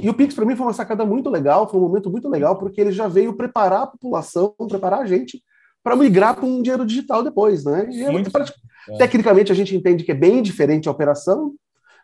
[0.00, 2.56] e o Pix para mim foi uma sacada muito legal, foi um momento muito legal,
[2.56, 5.42] porque ele já veio preparar a população, preparar a gente
[5.82, 7.88] para migrar para um dinheiro digital depois, né?
[7.90, 8.96] E é muito é.
[8.96, 11.54] Tecnicamente a gente entende que é bem diferente a operação,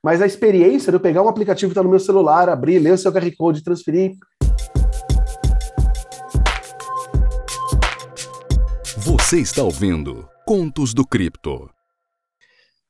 [0.03, 2.93] mas a experiência de eu pegar um aplicativo que está no meu celular, abrir, ler
[2.93, 4.13] o seu QR Code, transferir.
[8.99, 11.71] Você está ouvindo Contos do Cripto.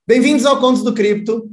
[0.07, 1.49] Bem-vindos ao Contos do Cripto.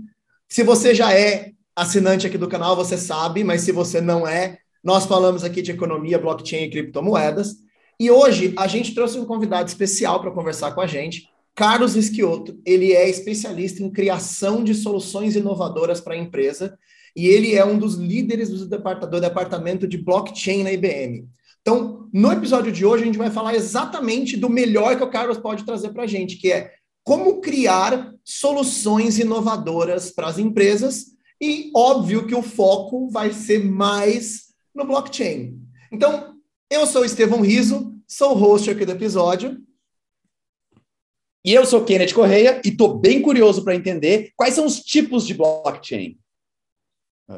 [0.48, 4.60] Se você já é assinante aqui do canal, você sabe, mas se você não é,
[4.84, 7.56] nós falamos aqui de economia, blockchain e criptomoedas.
[8.00, 12.60] E hoje a gente trouxe um convidado especial para conversar com a gente, Carlos Esquioto.
[12.64, 16.78] Ele é especialista em criação de soluções inovadoras para a empresa
[17.16, 18.68] e ele é um dos líderes do,
[19.20, 21.28] departamento de blockchain na IBM.
[21.62, 25.40] Então, no episódio de hoje, a gente vai falar exatamente do melhor que o Carlos
[25.40, 26.72] pode trazer para a gente, que é
[27.04, 31.12] como criar soluções inovadoras para as empresas
[31.42, 35.60] e óbvio que o foco vai ser mais no blockchain.
[35.92, 39.60] Então, eu sou Estevão Riso, sou o host aqui do episódio.
[41.44, 45.26] E eu sou Kenneth Correia e estou bem curioso para entender quais são os tipos
[45.26, 46.18] de blockchain.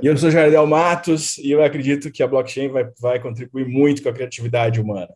[0.02, 4.04] E eu sou Jardel Matos e eu acredito que a blockchain vai, vai contribuir muito
[4.04, 5.14] com a criatividade humana.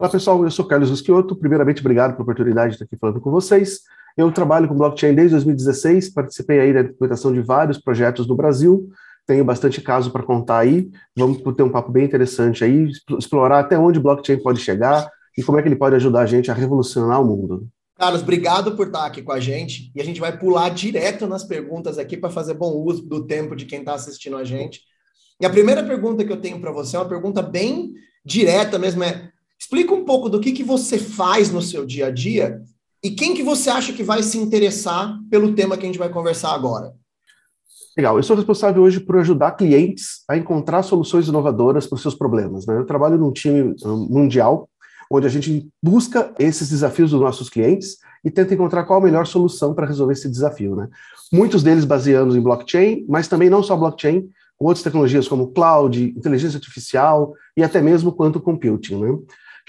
[0.00, 0.42] Olá, pessoal.
[0.42, 1.36] Eu sou Carlos Esquioto.
[1.36, 3.80] Primeiramente, obrigado pela oportunidade de estar aqui falando com vocês.
[4.16, 8.88] Eu trabalho com blockchain desde 2016, participei aí da implementação de vários projetos no Brasil,
[9.26, 13.78] tenho bastante caso para contar aí, vamos ter um papo bem interessante aí, explorar até
[13.78, 16.54] onde o blockchain pode chegar e como é que ele pode ajudar a gente a
[16.54, 17.68] revolucionar o mundo.
[17.98, 21.44] Carlos, obrigado por estar aqui com a gente e a gente vai pular direto nas
[21.44, 24.80] perguntas aqui para fazer bom uso do tempo de quem está assistindo a gente.
[25.38, 27.92] E a primeira pergunta que eu tenho para você é uma pergunta bem
[28.24, 32.10] direta mesmo, é explica um pouco do que, que você faz no seu dia a
[32.10, 32.62] dia
[33.02, 36.10] e quem que você acha que vai se interessar pelo tema que a gente vai
[36.10, 36.92] conversar agora?
[37.96, 42.14] Legal, eu sou responsável hoje por ajudar clientes a encontrar soluções inovadoras para os seus
[42.14, 42.66] problemas.
[42.66, 42.76] Né?
[42.76, 44.68] Eu trabalho num time mundial,
[45.10, 49.26] onde a gente busca esses desafios dos nossos clientes e tenta encontrar qual a melhor
[49.26, 50.76] solução para resolver esse desafio.
[50.76, 50.88] Né?
[51.32, 56.58] Muitos deles baseados em blockchain, mas também não só blockchain, outras tecnologias como cloud, inteligência
[56.58, 59.00] artificial e até mesmo quanto computing.
[59.00, 59.18] Né?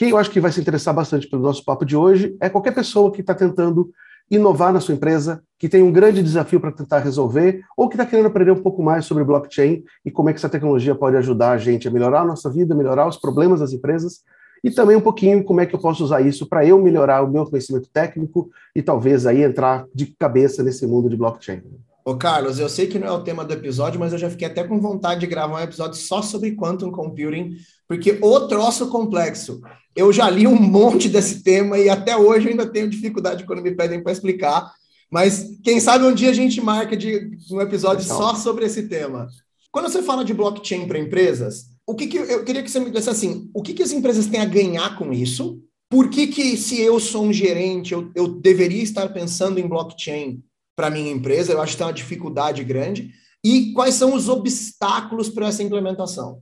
[0.02, 2.74] Quem eu acho que vai se interessar bastante pelo nosso papo de hoje é qualquer
[2.74, 3.92] pessoa que está tentando
[4.32, 8.04] inovar na sua empresa, que tem um grande desafio para tentar resolver, ou que está
[8.04, 11.52] querendo aprender um pouco mais sobre blockchain e como é que essa tecnologia pode ajudar
[11.52, 14.22] a gente a melhorar a nossa vida, melhorar os problemas das empresas,
[14.64, 17.32] e também um pouquinho como é que eu posso usar isso para eu melhorar o
[17.32, 21.62] meu conhecimento técnico e talvez aí entrar de cabeça nesse mundo de blockchain.
[22.04, 24.48] Ô Carlos, eu sei que não é o tema do episódio, mas eu já fiquei
[24.48, 27.56] até com vontade de gravar um episódio só sobre quantum computing,
[27.88, 29.62] porque o troço complexo.
[29.96, 33.62] Eu já li um monte desse tema e até hoje eu ainda tenho dificuldade quando
[33.62, 34.72] me pedem para explicar.
[35.12, 38.18] Mas quem sabe um dia a gente marca de um episódio então.
[38.18, 39.28] só sobre esse tema.
[39.72, 42.90] Quando você fala de blockchain para empresas, o que, que eu queria que você me
[42.90, 45.62] dissesse assim: o que, que as empresas têm a ganhar com isso?
[45.90, 50.42] Por que, que se eu sou um gerente, eu, eu deveria estar pensando em blockchain
[50.76, 51.52] para minha empresa?
[51.52, 53.12] Eu acho que tem uma dificuldade grande.
[53.44, 56.42] E quais são os obstáculos para essa implementação?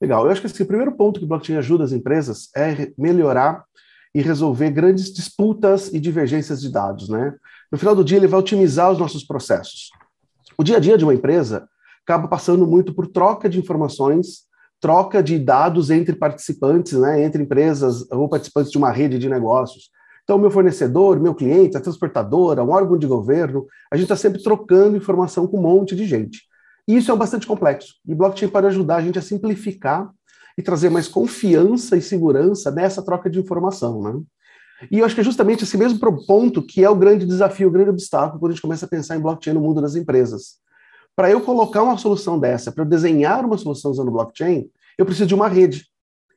[0.00, 0.24] Legal.
[0.24, 3.64] Eu acho que assim, o primeiro ponto que o blockchain ajuda as empresas é melhorar
[4.14, 7.34] e resolver grandes disputas e divergências de dados, né?
[7.70, 9.90] No final do dia, ele vai otimizar os nossos processos.
[10.56, 11.68] O dia a dia de uma empresa
[12.02, 14.46] acaba passando muito por troca de informações,
[14.80, 19.90] troca de dados entre participantes, né, entre empresas ou participantes de uma rede de negócios.
[20.26, 24.42] Então, meu fornecedor, meu cliente, a transportadora, um órgão de governo, a gente está sempre
[24.42, 26.42] trocando informação com um monte de gente.
[26.88, 27.94] E isso é bastante complexo.
[28.04, 30.10] E blockchain pode ajudar a gente a simplificar
[30.58, 34.20] e trazer mais confiança e segurança nessa troca de informação, né?
[34.90, 37.70] E eu acho que é justamente esse mesmo ponto que é o grande desafio, o
[37.70, 40.56] grande obstáculo quando a gente começa a pensar em blockchain no mundo das empresas.
[41.14, 45.28] Para eu colocar uma solução dessa, para eu desenhar uma solução usando blockchain, eu preciso
[45.28, 45.86] de uma rede,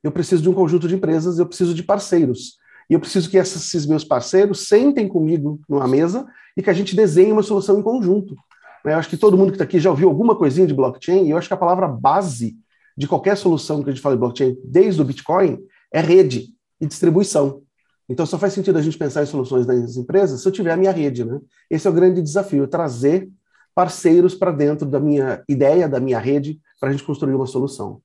[0.03, 2.59] eu preciso de um conjunto de empresas, eu preciso de parceiros.
[2.89, 6.25] E eu preciso que esses meus parceiros sentem comigo numa mesa
[6.57, 8.35] e que a gente desenhe uma solução em conjunto.
[8.83, 11.29] Eu acho que todo mundo que está aqui já ouviu alguma coisinha de blockchain, e
[11.29, 12.57] eu acho que a palavra base
[12.97, 15.59] de qualquer solução que a gente fala de blockchain, desde o Bitcoin,
[15.91, 16.49] é rede
[16.81, 17.61] e distribuição.
[18.09, 20.77] Então só faz sentido a gente pensar em soluções das empresas se eu tiver a
[20.77, 21.23] minha rede.
[21.23, 21.39] Né?
[21.69, 23.29] Esse é o grande desafio, trazer
[23.75, 28.01] parceiros para dentro da minha ideia, da minha rede, para a gente construir uma solução.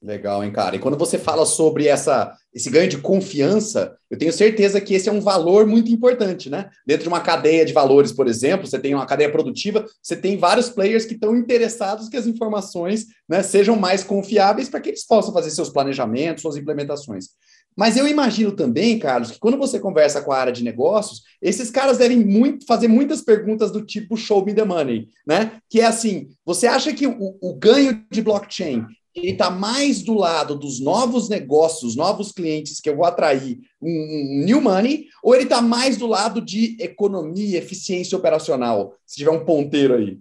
[0.00, 0.76] Legal, hein, cara?
[0.76, 5.08] E quando você fala sobre essa, esse ganho de confiança, eu tenho certeza que esse
[5.08, 6.70] é um valor muito importante, né?
[6.86, 10.36] Dentro de uma cadeia de valores, por exemplo, você tem uma cadeia produtiva, você tem
[10.36, 15.04] vários players que estão interessados que as informações né, sejam mais confiáveis para que eles
[15.04, 17.30] possam fazer seus planejamentos, suas implementações.
[17.76, 21.70] Mas eu imagino também, Carlos, que quando você conversa com a área de negócios, esses
[21.70, 25.60] caras devem muito, fazer muitas perguntas do tipo show me the money, né?
[25.68, 28.84] Que é assim, você acha que o, o ganho de blockchain
[29.18, 33.88] ele está mais do lado dos novos negócios, novos clientes que eu vou atrair, um,
[33.88, 38.94] um new money, ou ele está mais do lado de economia, eficiência operacional?
[39.06, 40.18] Se tiver um ponteiro aí.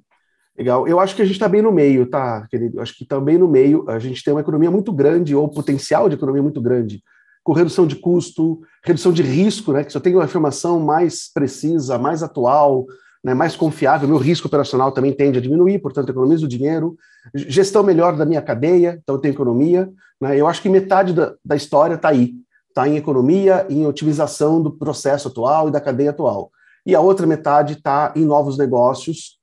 [0.58, 0.88] Legal.
[0.88, 2.82] Eu acho que a gente está bem no meio, tá, querido?
[2.82, 3.88] Acho que também no meio.
[3.88, 7.04] A gente tem uma economia muito grande, ou potencial de economia muito grande,
[7.44, 9.84] com redução de custo, redução de risco, né?
[9.84, 12.88] Que se eu tenho uma informação mais precisa, mais atual,
[13.28, 16.96] né, mais confiável, meu risco operacional também tende a diminuir, portanto, economizo dinheiro.
[17.36, 19.92] Gestão melhor da minha cadeia, então eu tenho economia.
[20.22, 20.40] Né?
[20.40, 22.36] Eu acho que metade da, da história está aí.
[22.70, 26.50] Está em economia, em otimização do processo atual e da cadeia atual.
[26.86, 29.38] E a outra metade está em novos negócios,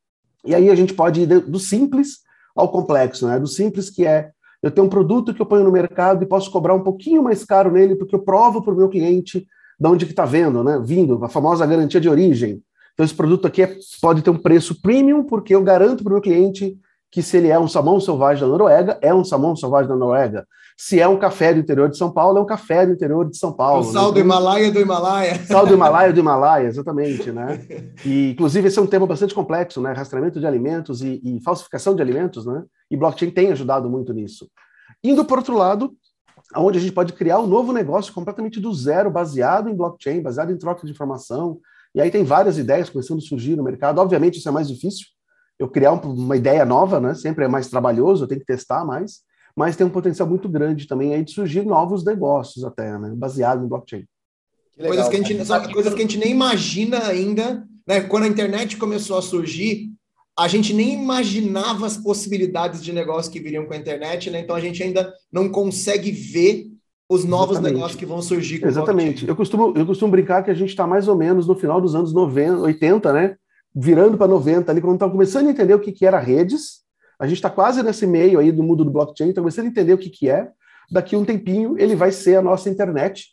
[0.47, 2.21] e aí a gente pode ir do simples
[2.57, 3.39] ao complexo, né?
[3.39, 4.31] Do simples que é
[4.63, 7.45] eu tenho um produto que eu ponho no mercado e posso cobrar um pouquinho mais
[7.45, 9.47] caro nele porque eu provo para o meu cliente
[9.79, 10.81] de onde que está vendo, né?
[10.83, 12.63] Vindo, a famosa garantia de origem.
[12.95, 16.15] Então esse produto aqui é, pode ter um preço premium porque eu garanto para o
[16.15, 16.79] meu cliente
[17.11, 20.45] que se ele é um salmão selvagem da Noruega, é um salmão selvagem da Noruega.
[20.77, 23.37] Se é um café do interior de São Paulo, é um café do interior de
[23.37, 23.89] São Paulo.
[23.89, 24.15] O sal né?
[24.15, 25.45] do Himalaia do Himalaia.
[25.47, 27.61] Sal do Himalaia do Himalaia, exatamente, né?
[28.05, 29.93] E, inclusive, esse é um tema bastante complexo, né?
[29.93, 32.65] Rastreamento de alimentos e, e falsificação de alimentos, né?
[32.91, 34.49] E blockchain tem ajudado muito nisso.
[35.03, 35.93] Indo por outro lado,
[36.57, 40.51] onde a gente pode criar um novo negócio completamente do zero, baseado em blockchain, baseado
[40.51, 41.61] em troca de informação.
[41.95, 44.01] E aí tem várias ideias começando a surgir no mercado.
[44.01, 45.07] Obviamente, isso é mais difícil.
[45.59, 47.15] Eu criar uma ideia nova, né?
[47.15, 49.23] Sempre é mais trabalhoso, eu tenho que testar mais
[49.57, 53.65] mas tem um potencial muito grande também aí de surgir novos negócios até, né, baseado
[53.65, 54.05] em blockchain.
[54.77, 58.01] Legal, coisas, que a gente, só, coisas que a gente nem imagina ainda, né?
[58.01, 59.93] Quando a internet começou a surgir,
[60.37, 64.41] a gente nem imaginava as possibilidades de negócio que viriam com a internet, né?
[64.41, 66.67] Então a gente ainda não consegue ver
[67.09, 67.75] os novos Exatamente.
[67.75, 68.61] negócios que vão surgir.
[68.61, 69.29] Com Exatamente.
[69.29, 71.95] Eu costumo, eu costumo brincar que a gente está mais ou menos no final dos
[71.95, 73.37] anos 90, 80, né?
[73.75, 76.85] Virando para 90, ali, quando estava começando a entender o que, que era redes,
[77.19, 79.93] a gente está quase nesse meio aí do mundo do blockchain, então começando a entender
[79.93, 80.49] o que, que é.
[80.91, 83.29] Daqui a um tempinho, ele vai ser a nossa internet.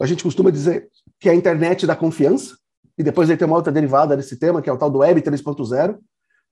[0.00, 0.88] A gente costuma dizer
[1.20, 2.56] que é a internet da confiança,
[2.98, 5.20] e depois aí tem uma outra derivada desse tema, que é o tal do Web
[5.20, 5.98] 3.0,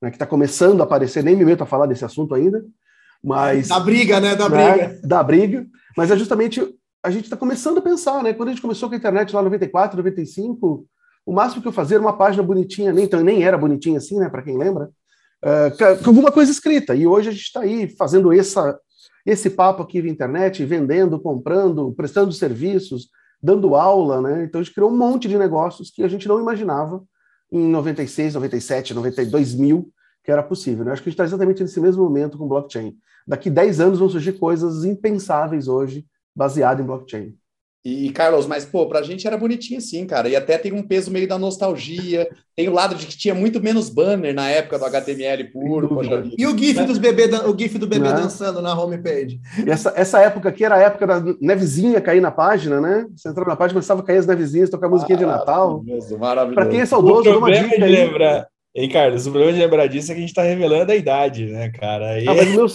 [0.01, 2.65] né, que está começando a aparecer, nem me meto a falar desse assunto ainda,
[3.23, 3.69] mas...
[3.69, 4.35] Da briga, né?
[4.35, 5.01] Da né, briga.
[5.03, 5.67] Da briga.
[5.97, 6.61] Mas é justamente,
[7.03, 8.33] a gente está começando a pensar, né?
[8.33, 10.87] Quando a gente começou com a internet lá em 94, 95,
[11.25, 14.19] o máximo que eu fazia era uma página bonitinha, nem, então, nem era bonitinha assim,
[14.19, 14.29] né?
[14.29, 14.91] Para quem lembra,
[15.45, 16.95] uh, com alguma coisa escrita.
[16.95, 18.79] E hoje a gente está aí fazendo essa,
[19.25, 23.09] esse papo aqui via internet, vendendo, comprando, prestando serviços,
[23.41, 24.45] dando aula, né?
[24.45, 27.03] Então a gente criou um monte de negócios que a gente não imaginava
[27.53, 29.93] em 96, 97, 92 mil
[30.25, 30.85] que era possível.
[30.85, 30.93] Né?
[30.93, 32.97] Acho que a gente está exatamente nesse mesmo momento com blockchain.
[33.27, 37.37] Daqui 10 anos vão surgir coisas impensáveis hoje baseadas em blockchain.
[37.85, 40.29] E, Carlos, mas, pô, pra gente era bonitinho assim, cara.
[40.29, 42.29] E até tem um peso meio da nostalgia.
[42.55, 46.01] Tem o lado de que tinha muito menos banner na época do HTML puro.
[46.39, 48.15] E o GIF, dos bebê, o GIF do bebê né?
[48.15, 49.41] dançando na homepage.
[49.67, 53.05] E essa, essa época aqui era a época da nevezinha cair na página, né?
[53.17, 55.79] Você entrava na página, começava a cair as nevezinhas, tocar musiquinha de Natal.
[55.79, 56.55] Maravilhoso, maravilhoso.
[56.55, 60.11] Pra quem é saudoso, o problema de lembrar, Ei, Carlos, o problema de lembrar disso
[60.11, 62.13] é que a gente tá revelando a idade, né, cara?
[62.13, 62.27] Aí...
[62.27, 62.75] Ah, mas meus,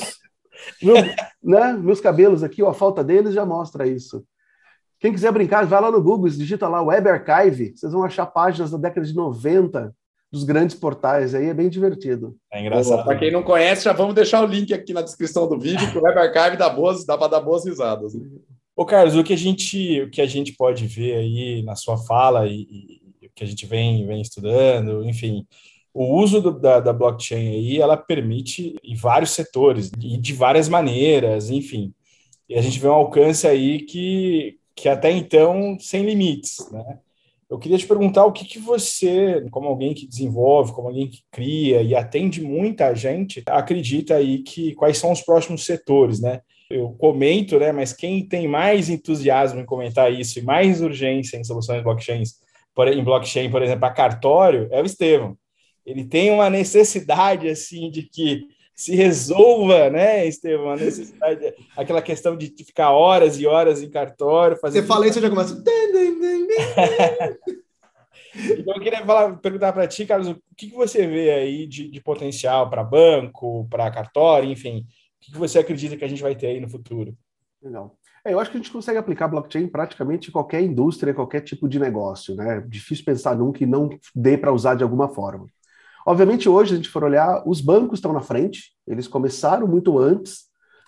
[0.82, 0.96] meu,
[1.44, 4.24] né, meus cabelos aqui, ó, a falta deles já mostra isso.
[5.00, 8.72] Quem quiser brincar, vai lá no Google, digita lá Web Archive, vocês vão achar páginas
[8.72, 9.94] da década de 90
[10.32, 12.36] dos grandes portais, aí é bem divertido.
[12.52, 13.04] É engraçado.
[13.04, 15.98] Para quem não conhece, já vamos deixar o link aqui na descrição do vídeo, que
[15.98, 18.14] o Web Archive dá, boas, dá para dar boas risadas.
[18.76, 21.98] Ô, Carlos, o que a gente, o que a gente pode ver aí na sua
[21.98, 22.68] fala e,
[23.22, 25.48] e o que a gente vem, vem estudando, enfim,
[25.98, 30.70] o uso do, da, da blockchain aí, ela permite em vários setores e de várias
[30.70, 31.92] maneiras, enfim.
[32.48, 37.00] E a gente vê um alcance aí que, que até então sem limites, né?
[37.50, 41.24] Eu queria te perguntar o que, que você, como alguém que desenvolve, como alguém que
[41.32, 46.42] cria e atende muita gente, acredita aí que quais são os próximos setores, né?
[46.70, 47.72] Eu comento, né?
[47.72, 52.36] Mas quem tem mais entusiasmo em comentar isso e mais urgência em soluções blockchains,
[52.94, 55.36] em blockchain, por exemplo, a cartório, é o Estevam.
[55.88, 62.36] Ele tem uma necessidade assim de que se resolva, né, Estevão, a necessidade, aquela questão
[62.38, 64.58] de ficar horas e horas em cartório.
[64.58, 65.64] Fazer você fala isso, eu já começo.
[68.36, 71.90] então, eu queria falar, perguntar para ti, Carlos, o que, que você vê aí de,
[71.90, 74.86] de potencial para banco, para cartório, enfim, o
[75.22, 77.18] que, que você acredita que a gente vai ter aí no futuro?
[77.64, 77.98] Legal.
[78.26, 81.68] É, eu acho que a gente consegue aplicar blockchain em praticamente qualquer indústria, qualquer tipo
[81.70, 82.62] de negócio, né?
[82.68, 85.48] Difícil pensar num que não dê para usar de alguma forma.
[86.08, 90.00] Obviamente, hoje, se a gente for olhar, os bancos estão na frente, eles começaram muito
[90.00, 90.46] antes.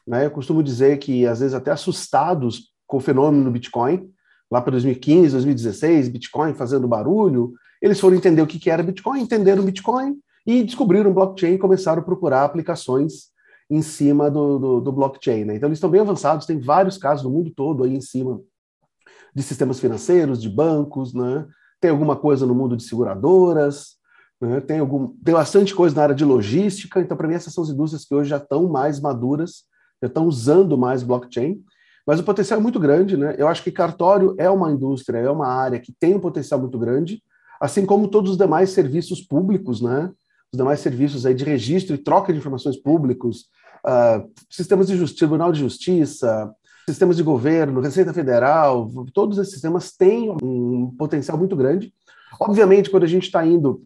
[0.08, 0.26] Né?
[0.26, 4.10] Eu costumo dizer que, às vezes, até assustados com o fenômeno do Bitcoin,
[4.50, 9.20] lá para 2015, 2016, Bitcoin fazendo barulho, eles foram entender o que, que era Bitcoin,
[9.20, 10.16] entenderam Bitcoin
[10.48, 13.26] e descobriram blockchain e começaram a procurar aplicações
[13.70, 15.44] em cima do, do, do blockchain.
[15.44, 15.58] Né?
[15.58, 18.40] Então, eles estão bem avançados, tem vários casos no mundo todo aí em cima
[19.36, 21.46] de sistemas financeiros, de bancos, né?
[21.82, 23.99] tem alguma coisa no mundo de seguradoras,
[24.42, 24.62] né?
[24.62, 27.00] tem, algum, tem bastante coisa na área de logística.
[27.00, 29.64] Então, para mim, essas são as indústrias que hoje já estão mais maduras,
[30.02, 31.62] já estão usando mais blockchain.
[32.08, 33.36] Mas o potencial é muito grande, né?
[33.38, 36.80] Eu acho que cartório é uma indústria, é uma área que tem um potencial muito
[36.80, 37.22] grande,
[37.62, 40.10] assim como todos os demais serviços públicos, né?
[40.52, 43.46] Os demais serviços aí de registro e troca de informações públicos,
[43.86, 46.52] uh, sistemas de justiça, Tribunal de Justiça,
[46.88, 51.94] sistemas de governo, Receita Federal, todos esses sistemas têm um potencial muito grande.
[52.40, 53.84] Obviamente, quando a gente está indo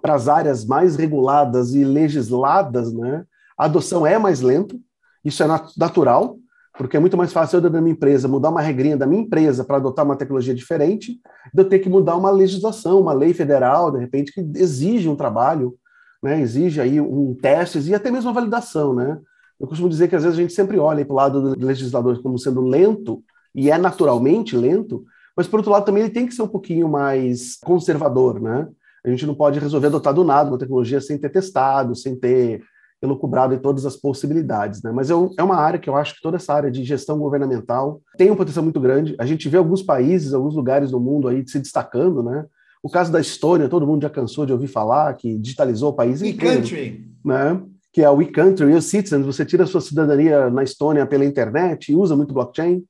[0.00, 3.24] para as áreas mais reguladas e legisladas, né,
[3.58, 4.76] a adoção é mais lenta,
[5.24, 6.36] isso é natural,
[6.76, 9.64] porque é muito mais fácil eu, da minha empresa, mudar uma regrinha da minha empresa
[9.64, 11.20] para adotar uma tecnologia diferente,
[11.52, 15.14] de eu ter que mudar uma legislação, uma lei federal, de repente, que exige um
[15.14, 15.74] trabalho,
[16.22, 19.18] né, exige aí um teste e até mesmo uma validação, né?
[19.60, 22.20] Eu costumo dizer que às vezes a gente sempre olha para o lado do legislador
[22.20, 23.22] como sendo lento,
[23.54, 25.04] e é naturalmente lento,
[25.36, 28.68] mas por outro lado também ele tem que ser um pouquinho mais conservador, né?
[29.04, 32.62] A gente não pode resolver adotar do nada uma tecnologia sem ter testado, sem ter
[33.02, 34.90] elucubrado em todas as possibilidades, né?
[34.90, 38.00] Mas eu, é uma área que eu acho que toda essa área de gestão governamental
[38.16, 39.14] tem um potencial muito grande.
[39.18, 42.46] A gente vê alguns países, alguns lugares no mundo aí se destacando, né?
[42.82, 46.20] O caso da Estônia, todo mundo já cansou de ouvir falar, que digitalizou o país
[46.20, 46.56] inteiro.
[46.56, 47.08] country.
[47.24, 47.62] Né?
[47.90, 51.94] Que é o e-country, e-citizens, você tira a sua cidadania na Estônia pela internet e
[51.94, 52.84] usa muito blockchain.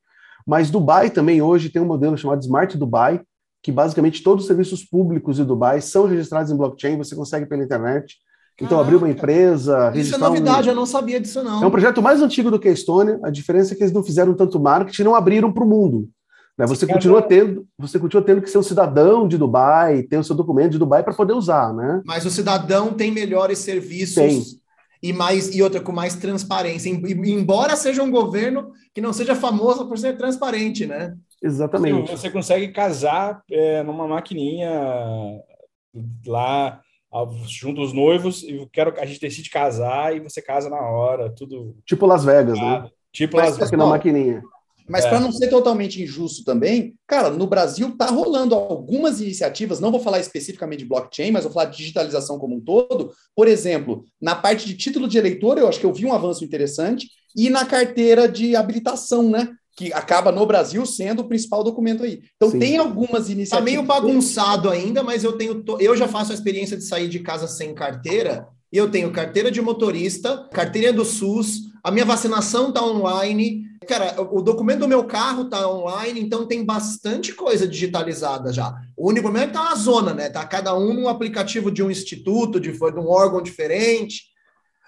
[0.45, 3.21] Mas Dubai também hoje tem um modelo chamado Smart Dubai,
[3.65, 7.63] que basicamente todos os serviços públicos de Dubai são registrados em blockchain, você consegue pela
[7.63, 8.17] internet.
[8.61, 9.91] Então, abrir uma empresa.
[9.95, 10.71] Isso é novidade, um...
[10.71, 11.63] eu não sabia disso, não.
[11.63, 13.19] É um projeto mais antigo do que a Estônia.
[13.23, 16.07] A diferença é que eles não fizeram tanto marketing não abriram para o mundo.
[16.55, 16.67] Né?
[16.67, 20.35] Você, continua tendo, você continua tendo que ser um cidadão de Dubai, ter o seu
[20.35, 22.03] documento de Dubai para poder usar, né?
[22.05, 24.15] Mas o cidadão tem melhores serviços.
[24.15, 24.43] Tem.
[25.01, 26.87] E, mais, e outra, com mais transparência.
[26.87, 31.15] Embora seja um governo que não seja famoso por ser transparente, né?
[31.45, 32.09] Exatamente.
[32.09, 34.71] Você consegue casar é, numa maquininha
[36.25, 36.81] lá
[37.47, 41.77] junto os noivos e quero a gente decide casar e você casa na hora, tudo.
[41.85, 42.89] Tipo Las Vegas, né?
[43.13, 43.71] Tipo Mas, Las Vegas.
[43.71, 44.41] na maquininha.
[44.87, 45.09] Mas é.
[45.09, 49.99] para não ser totalmente injusto também, cara, no Brasil tá rolando algumas iniciativas, não vou
[49.99, 53.11] falar especificamente de blockchain, mas vou falar de digitalização como um todo.
[53.35, 56.43] Por exemplo, na parte de título de eleitor, eu acho que eu vi um avanço
[56.43, 59.49] interessante, e na carteira de habilitação, né?
[59.75, 62.21] Que acaba no Brasil sendo o principal documento aí.
[62.35, 62.59] Então Sim.
[62.59, 63.59] tem algumas iniciativas.
[63.59, 67.19] Tá meio bagunçado ainda, mas eu tenho eu já faço a experiência de sair de
[67.19, 68.47] casa sem carteira.
[68.71, 73.63] E eu tenho carteira de motorista, carteirinha do SUS, a minha vacinação tá online.
[73.87, 78.73] Cara, o documento do meu carro tá online, então tem bastante coisa digitalizada já.
[78.97, 80.29] O único problema é que tá uma zona, né?
[80.29, 84.23] Tá cada um num aplicativo de um instituto, de, de um órgão diferente.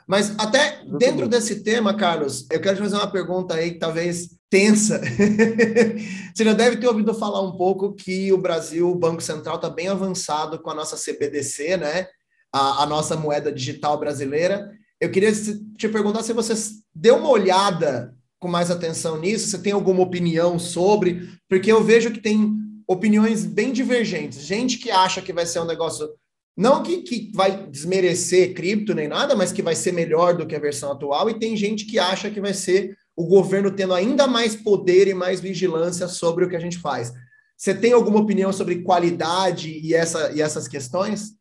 [0.08, 4.37] Mas até dentro desse tema, Carlos, eu quero te fazer uma pergunta aí que talvez
[4.50, 5.02] tensa.
[6.34, 9.70] Você já deve ter ouvido falar um pouco que o Brasil, o Banco Central, está
[9.70, 12.08] bem avançado com a nossa CBDC, né?
[12.54, 14.72] A, a, nossa moeda digital brasileira.
[15.00, 16.54] Eu queria te perguntar se você
[16.96, 22.12] deu uma olhada com mais atenção nisso, você tem alguma opinião sobre, porque eu vejo
[22.12, 22.56] que tem
[22.88, 24.40] opiniões bem divergentes.
[24.40, 26.08] Gente que acha que vai ser um negócio,
[26.56, 30.56] não que, que vai desmerecer cripto nem nada, mas que vai ser melhor do que
[30.56, 34.28] a versão atual, e tem gente que acha que vai ser o governo tendo ainda
[34.28, 37.12] mais poder e mais vigilância sobre o que a gente faz.
[37.58, 41.32] Você tem alguma opinião sobre qualidade e, essa, e essas questões?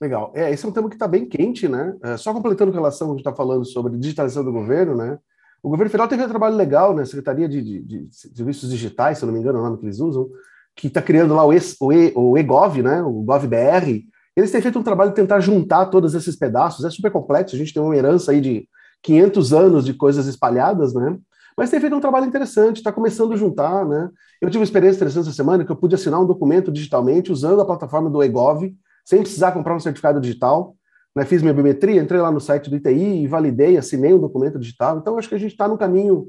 [0.00, 0.32] Legal.
[0.34, 1.94] É, esse é um tema que está bem quente, né?
[2.02, 5.16] É, só completando com relação ao que está falando sobre digitalização do governo, né?
[5.62, 7.04] O governo federal teve um trabalho legal, né?
[7.04, 9.86] Secretaria de, de, de Serviços Digitais, se eu não me engano, é o nome que
[9.86, 10.28] eles usam,
[10.74, 13.00] que está criando lá o, e, o, e, o EGOV, né?
[13.04, 14.04] O GovBR.
[14.36, 16.84] Eles têm feito um trabalho de tentar juntar todos esses pedaços.
[16.84, 17.54] É super complexo.
[17.54, 18.68] A gente tem uma herança aí de
[19.04, 21.16] 500 anos de coisas espalhadas, né?
[21.56, 24.10] Mas tem feito um trabalho interessante, está começando a juntar, né?
[24.40, 27.60] Eu tive uma experiência interessante essa semana que eu pude assinar um documento digitalmente usando
[27.60, 30.74] a plataforma do eGov, sem precisar comprar um certificado digital.
[31.14, 31.24] Né?
[31.24, 34.98] Fiz minha biometria, entrei lá no site do ITI e validei, assinei um documento digital.
[34.98, 36.26] Então, acho que a gente está no caminho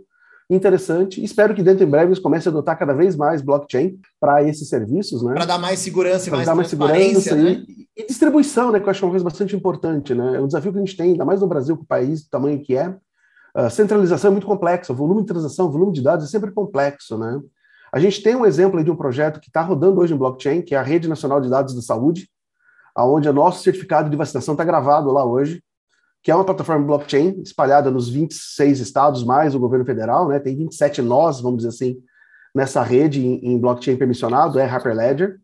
[0.49, 1.23] interessante.
[1.23, 4.69] Espero que dentro em breve eles comecem a adotar cada vez mais blockchain para esses
[4.69, 5.33] serviços, né?
[5.33, 7.63] Para dar mais segurança e mais dar mais segurança né?
[7.67, 8.79] e, e, distribuição, né?
[8.79, 10.37] Que eu acho uma coisa bastante importante, né?
[10.37, 12.29] É um desafio que a gente tem, ainda mais no Brasil, com o país do
[12.29, 12.95] tamanho que é.
[13.55, 16.51] A centralização é muito complexa, o volume de transação, o volume de dados é sempre
[16.51, 17.39] complexo, né?
[17.91, 20.75] A gente tem um exemplo de um projeto que está rodando hoje em blockchain, que
[20.75, 22.29] é a Rede Nacional de Dados da Saúde,
[22.93, 25.63] aonde o nosso certificado de vacinação está gravado lá hoje
[26.25, 30.39] que é uma plataforma blockchain espalhada nos 26 estados, mais o governo federal, né?
[30.39, 31.97] Tem 27 nós, vamos dizer assim,
[32.53, 35.39] nessa rede em, em blockchain permissionado é Hyperledger.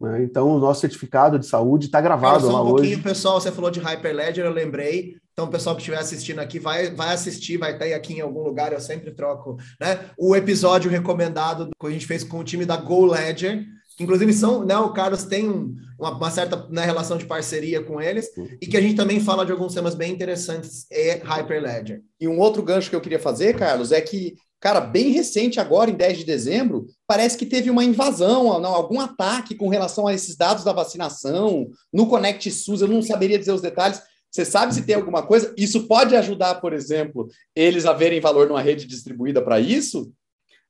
[0.00, 0.24] Né?
[0.24, 3.02] Então, o nosso certificado de saúde está gravado lá um pouquinho, hoje.
[3.02, 5.18] pessoal, você falou de Hyperledger, eu lembrei.
[5.34, 8.44] Então, o pessoal que estiver assistindo aqui vai, vai assistir, vai estar aqui em algum
[8.44, 10.06] lugar, eu sempre troco, né?
[10.16, 13.62] O episódio recomendado que a gente fez com o time da Go Ledger,
[14.00, 18.00] inclusive são, né, o Carlos tem um, uma, uma, certa né, relação de parceria com
[18.00, 18.28] eles,
[18.60, 22.02] e que a gente também fala de alguns temas bem interessantes e Hyperledger.
[22.20, 25.90] E um outro gancho que eu queria fazer, Carlos, é que, cara, bem recente agora,
[25.90, 30.36] em 10 de dezembro, parece que teve uma invasão, algum ataque com relação a esses
[30.36, 34.02] dados da vacinação, no Connect SUS, eu não saberia dizer os detalhes,
[34.34, 35.54] você sabe se tem alguma coisa?
[35.56, 40.12] Isso pode ajudar, por exemplo, eles a verem valor numa rede distribuída para isso?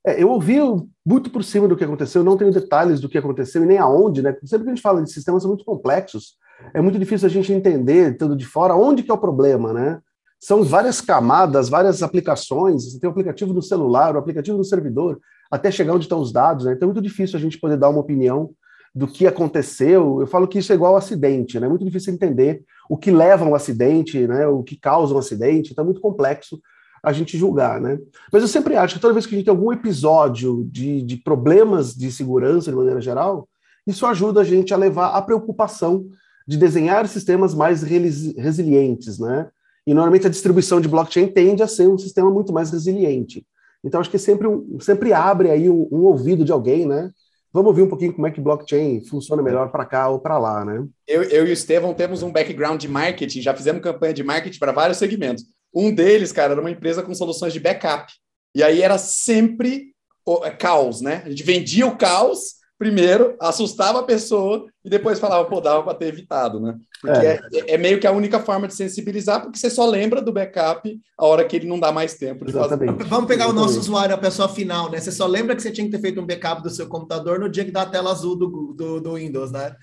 [0.07, 0.59] É, eu ouvi
[1.05, 4.21] muito por cima do que aconteceu, não tenho detalhes do que aconteceu e nem aonde,
[4.21, 4.37] né?
[4.45, 6.37] Sempre que a gente fala de sistemas muito complexos,
[6.75, 10.01] é muito difícil a gente entender, tudo de fora, onde que é o problema, né?
[10.39, 15.19] São várias camadas, várias aplicações, você tem o aplicativo no celular, o aplicativo no servidor,
[15.51, 16.75] até chegar onde estão os dados, né?
[16.75, 18.51] Então é muito difícil a gente poder dar uma opinião
[18.95, 20.21] do que aconteceu.
[20.21, 21.67] Eu falo que isso é igual ao acidente, né?
[21.67, 24.47] É muito difícil entender o que leva um acidente, né?
[24.47, 26.61] O que causa um acidente, então é muito complexo
[27.05, 27.99] a gente julgar, né?
[28.33, 31.17] Mas eu sempre acho que toda vez que a gente tem algum episódio de, de
[31.17, 33.49] problemas de segurança de maneira geral,
[33.87, 36.07] isso ajuda a gente a levar a preocupação
[36.47, 39.49] de desenhar sistemas mais resilientes, né?
[39.87, 43.47] E normalmente a distribuição de blockchain tende a ser um sistema muito mais resiliente.
[43.83, 44.49] Então acho que sempre,
[44.81, 47.11] sempre abre aí um, um ouvido de alguém, né?
[47.53, 50.65] Vamos ouvir um pouquinho como é que blockchain funciona melhor para cá ou para lá,
[50.65, 50.85] né?
[51.07, 54.59] Eu, eu e o Estevão temos um background de marketing, já fizemos campanha de marketing
[54.59, 55.45] para vários segmentos.
[55.75, 58.13] Um deles, cara, era uma empresa com soluções de backup.
[58.55, 61.23] E aí era sempre o, é, caos, né?
[61.25, 65.95] A gente vendia o caos primeiro, assustava a pessoa e depois falava, pô, dava para
[65.95, 66.77] ter evitado, né?
[67.01, 67.41] Porque é.
[67.53, 67.79] É, é.
[67.79, 71.45] meio que a única forma de sensibilizar, porque você só lembra do backup a hora
[71.45, 72.93] que ele não dá mais tempo de Exatamente.
[72.99, 73.09] fazer.
[73.09, 73.63] Vamos pegar Exatamente.
[73.63, 75.01] o nosso usuário, a pessoa final, né?
[75.01, 77.49] Você só lembra que você tinha que ter feito um backup do seu computador no
[77.49, 79.75] dia que dá a tela azul do, do, do Windows, né?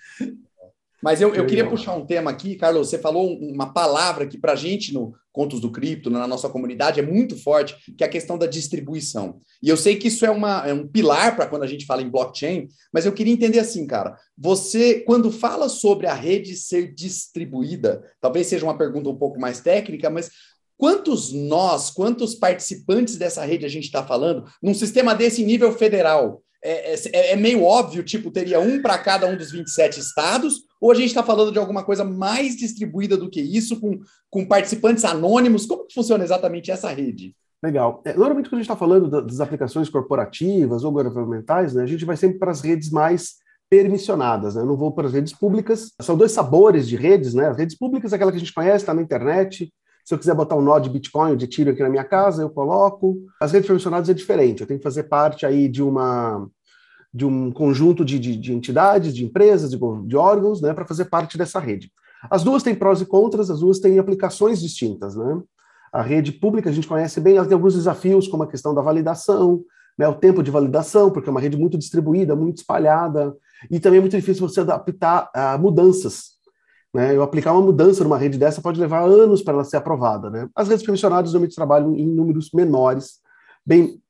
[1.02, 2.90] Mas eu, eu queria puxar um tema aqui, Carlos.
[2.90, 7.04] Você falou uma palavra que, para gente, no Contos do Cripto, na nossa comunidade, é
[7.04, 9.40] muito forte, que é a questão da distribuição.
[9.64, 12.02] E eu sei que isso é, uma, é um pilar para quando a gente fala
[12.02, 14.18] em blockchain, mas eu queria entender assim, cara.
[14.38, 19.62] Você, quando fala sobre a rede ser distribuída, talvez seja uma pergunta um pouco mais
[19.62, 20.30] técnica, mas
[20.78, 26.44] quantos nós, quantos participantes dessa rede a gente está falando, num sistema desse nível federal?
[26.64, 30.92] É, é, é, meio óbvio, tipo, teria um para cada um dos 27 estados, ou
[30.92, 35.06] a gente está falando de alguma coisa mais distribuída do que isso, com, com participantes
[35.06, 35.68] anônimos?
[35.68, 37.36] Como que funciona exatamente essa rede?
[37.64, 38.02] Legal.
[38.04, 42.04] É, normalmente, quando a gente está falando das aplicações corporativas ou governamentais, né, a gente
[42.04, 43.36] vai sempre para as redes mais
[43.70, 44.64] permissionadas, né?
[44.64, 45.92] Eu não vou para as redes públicas.
[46.02, 47.48] São dois sabores de redes, né?
[47.48, 49.72] As redes públicas é aquela que a gente conhece, está na internet,
[50.04, 52.50] se eu quiser botar um nó de Bitcoin de tiro aqui na minha casa, eu
[52.50, 53.18] coloco.
[53.40, 54.62] As redes permissionadas é diferente.
[54.62, 56.48] Eu tenho que fazer parte aí de uma
[57.14, 61.06] de um conjunto de, de, de entidades, de empresas, de, de órgãos, né, para fazer
[61.06, 61.92] parte dessa rede.
[62.30, 65.42] As duas têm prós e contras, as duas têm aplicações distintas, né?
[65.92, 68.82] A rede pública a gente conhece bem, ela tem alguns desafios, como a questão da
[68.82, 69.62] validação,
[69.98, 73.36] né, o tempo de validação, porque é uma rede muito distribuída, muito espalhada,
[73.70, 76.40] e também é muito difícil você adaptar a mudanças
[76.94, 77.16] né?
[77.16, 80.30] Eu aplicar uma mudança numa rede dessa pode levar anos para ela ser aprovada.
[80.30, 80.50] Né?
[80.56, 83.20] As redes permissionadas normalmente trabalham em números menores,
[83.66, 84.02] bem,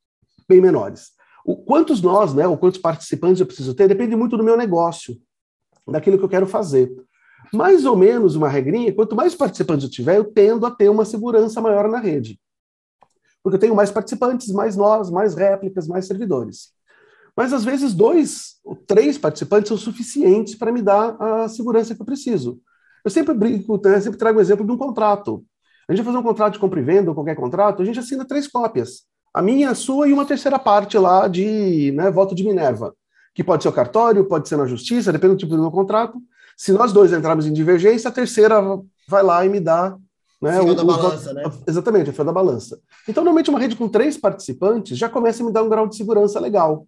[0.49, 1.11] bem menores.
[1.45, 5.17] O, quantos nós, né, ou quantos participantes eu preciso ter, depende muito do meu negócio,
[5.87, 6.91] daquilo que eu quero fazer.
[7.53, 11.05] Mais ou menos uma regrinha, quanto mais participantes eu tiver, eu tendo a ter uma
[11.05, 12.39] segurança maior na rede.
[13.43, 16.69] Porque eu tenho mais participantes, mais nós, mais réplicas, mais servidores.
[17.35, 22.01] Mas às vezes dois ou três participantes são suficientes para me dar a segurança que
[22.01, 22.61] eu preciso.
[23.03, 25.43] Eu sempre brinco, né, sempre trago o exemplo de um contrato.
[25.87, 27.99] A gente vai fazer um contrato de compra e venda ou qualquer contrato, a gente
[27.99, 29.05] assina três cópias.
[29.33, 32.93] A minha, a sua e uma terceira parte lá de né, voto de Minerva,
[33.33, 36.17] que pode ser o cartório, pode ser na justiça, depende do tipo do meu contrato.
[36.57, 38.61] Se nós dois entrarmos em divergência, a terceira
[39.07, 39.97] vai lá e me dá
[40.41, 41.43] né, o, da balança, né?
[41.67, 42.79] Exatamente, a fio da balança.
[43.07, 45.95] Então, normalmente, uma rede com três participantes já começa a me dar um grau de
[45.95, 46.87] segurança legal,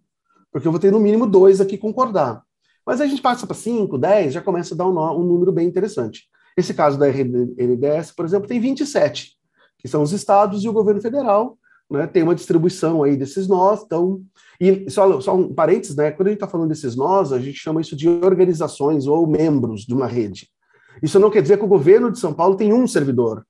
[0.50, 2.42] porque eu vou ter no mínimo dois aqui concordar.
[2.84, 5.52] Mas aí a gente passa para 5, 10, já começa a dar um, um, número
[5.52, 6.24] bem interessante.
[6.56, 9.36] Esse caso da RNDS, por exemplo, tem 27,
[9.78, 11.56] que são os estados e o governo federal,
[11.90, 14.22] né, tem uma distribuição aí desses nós, então,
[14.60, 17.58] e só, só um parênteses, né, quando a gente está falando desses nós, a gente
[17.58, 20.48] chama isso de organizações ou membros de uma rede.
[21.02, 23.44] Isso não quer dizer que o governo de São Paulo tem um servidor.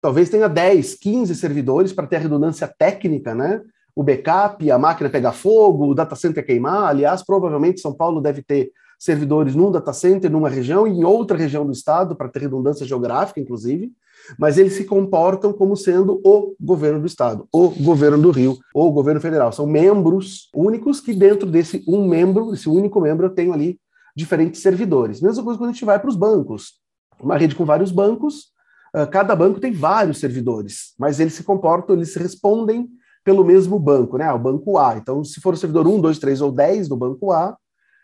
[0.00, 3.60] Talvez tenha 10, 15 servidores para ter redundância técnica, né?
[3.94, 6.88] o backup, a máquina pegar fogo, o data center queimar.
[6.88, 11.36] Aliás, provavelmente São Paulo deve ter servidores num data center, numa região, e em outra
[11.36, 13.90] região do estado, para ter redundância geográfica, inclusive,
[14.38, 18.90] mas eles se comportam como sendo o governo do estado, o governo do Rio, o
[18.90, 19.52] governo federal.
[19.52, 23.78] São membros únicos que dentro desse um membro, esse único membro, eu tenho ali
[24.16, 25.20] diferentes servidores.
[25.20, 26.80] Mesma coisa quando a gente vai para os bancos.
[27.20, 28.50] Uma rede com vários bancos,
[28.94, 32.88] ah, cada banco tem vários servidores, mas eles se comportam, eles respondem
[33.22, 34.24] pelo mesmo banco, né?
[34.24, 34.96] Ah, o banco A.
[34.96, 37.56] Então, se for o servidor 1, 2, 3 ou 10 do banco A,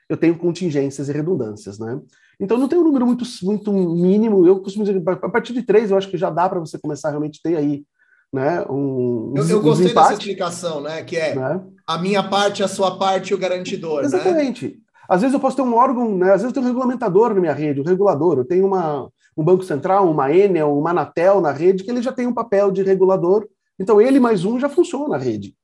[0.09, 2.01] eu tenho contingências e redundâncias, né?
[2.38, 4.47] Então não tem um número muito, muito mínimo.
[4.47, 7.09] Eu costumo dizer a partir de três eu acho que já dá para você começar
[7.09, 7.85] a realmente ter aí
[8.33, 9.33] né, um.
[9.37, 11.03] Eu, eu gostei dessa explicação, né?
[11.03, 11.62] Que é né?
[11.87, 14.01] a minha parte, a sua parte e o garantidor.
[14.01, 14.07] Né?
[14.07, 14.66] Exatamente.
[14.66, 14.75] Né?
[15.09, 16.33] Às vezes eu posso ter um órgão, né?
[16.33, 18.38] Às vezes eu tenho um regulamentador na minha rede, um regulador.
[18.38, 22.12] Eu tenho uma, um Banco Central, uma Enel, uma Anatel na rede, que ele já
[22.12, 23.47] tem um papel de regulador.
[23.79, 25.55] Então ele mais um já funciona na rede.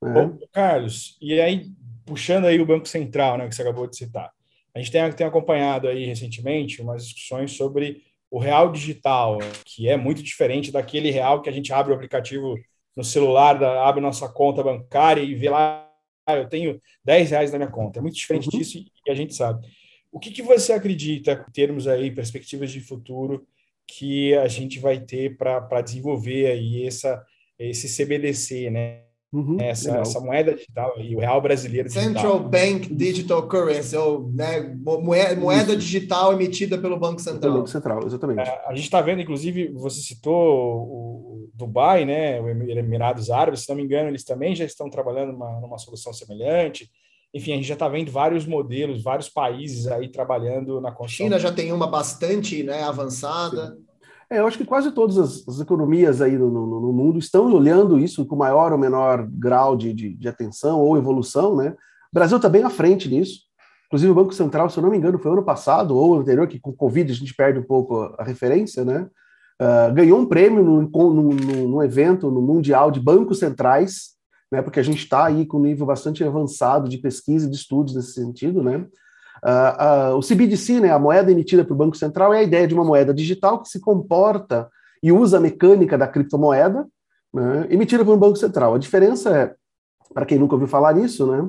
[0.00, 0.32] Né?
[0.52, 1.66] Carlos, e aí,
[2.04, 4.30] puxando aí o Banco Central, né, que você acabou de citar.
[4.74, 9.96] A gente tem, tem acompanhado aí recentemente umas discussões sobre o real digital, que é
[9.96, 12.56] muito diferente daquele real que a gente abre o aplicativo
[12.96, 15.88] no celular, abre nossa conta bancária e vê lá,
[16.26, 17.98] ah, eu tenho 10 reais na minha conta.
[17.98, 18.58] É muito diferente uhum.
[18.58, 19.66] disso e a gente sabe.
[20.10, 23.46] O que, que você acredita, em termos aí, perspectivas de futuro,
[23.86, 27.24] que a gente vai ter para desenvolver aí essa,
[27.58, 29.02] esse CBDC, né?
[29.34, 32.12] Uhum, essa, essa, moeda digital e o real brasileiro digital.
[32.12, 34.60] Central Bank Digital Currency, ou né,
[35.02, 37.52] moeda, moeda digital emitida pelo Banco Central.
[37.52, 38.48] Banco Central, exatamente.
[38.48, 43.68] É, a gente está vendo, inclusive, você citou o Dubai, né, o Emirados Árabes, se
[43.68, 46.88] não me engano, eles também já estão trabalhando numa, numa solução semelhante.
[47.34, 51.26] Enfim, a gente já está vendo vários modelos, vários países aí trabalhando na construção.
[51.26, 53.74] China já tem uma bastante né, avançada.
[53.74, 53.93] Sim.
[54.30, 57.52] É, eu acho que quase todas as, as economias aí no, no, no, mundo estão
[57.52, 61.70] olhando isso com maior ou menor grau de, de, de atenção ou evolução, né?
[61.70, 63.40] O Brasil está bem à frente nisso.
[63.86, 66.58] Inclusive, o Banco Central, se eu não me engano, foi ano passado ou anterior, que
[66.58, 69.08] com o Covid a gente perde um pouco a, referência, né?
[69.60, 74.14] Uh, ganhou um prêmio no, no, evento no Mundial de Bancos Centrais,
[74.50, 74.62] né?
[74.62, 77.94] Porque a gente está aí com um nível bastante avançado de pesquisa e de estudos
[77.94, 78.84] nesse sentido, né?
[79.44, 82.72] Uh, uh, o CBDC, né, a moeda emitida pelo Banco Central, é a ideia de
[82.72, 84.70] uma moeda digital que se comporta
[85.02, 86.86] e usa a mecânica da criptomoeda,
[87.32, 88.74] né, emitida um Banco Central.
[88.74, 89.54] A diferença é,
[90.14, 91.46] para quem nunca ouviu falar nisso, né,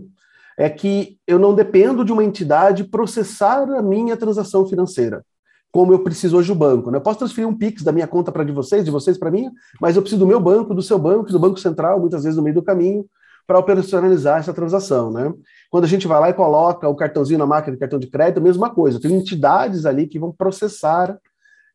[0.58, 5.24] é que eu não dependo de uma entidade processar a minha transação financeira,
[5.72, 6.92] como eu preciso hoje do banco.
[6.92, 6.98] Né?
[6.98, 9.50] Eu posso transferir um Pix da minha conta para de vocês, de vocês para mim,
[9.80, 12.44] mas eu preciso do meu banco, do seu banco, do Banco Central, muitas vezes no
[12.44, 13.06] meio do caminho,
[13.48, 15.34] para operacionalizar essa transação, né?
[15.70, 18.42] Quando a gente vai lá e coloca o cartãozinho na máquina de cartão de crédito,
[18.42, 19.00] mesma coisa.
[19.00, 21.18] Tem entidades ali que vão processar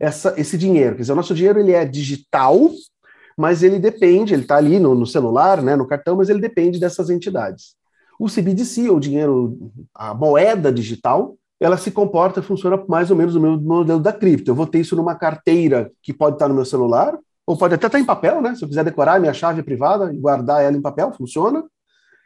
[0.00, 0.96] essa, esse dinheiro.
[0.96, 2.70] Quer dizer, o nosso dinheiro ele é digital,
[3.36, 6.80] mas ele depende, ele está ali no, no, celular, né, no cartão, mas ele depende
[6.80, 7.74] dessas entidades.
[8.18, 13.40] O CBDC, o dinheiro, a moeda digital, ela se comporta, funciona mais ou menos no
[13.40, 14.50] mesmo modelo da cripto.
[14.50, 17.18] Eu vou ter isso numa carteira que pode estar no meu celular,
[17.50, 18.54] ou pode até estar em papel, né?
[18.54, 21.64] Se eu quiser decorar minha chave privada e guardar ela em papel, funciona.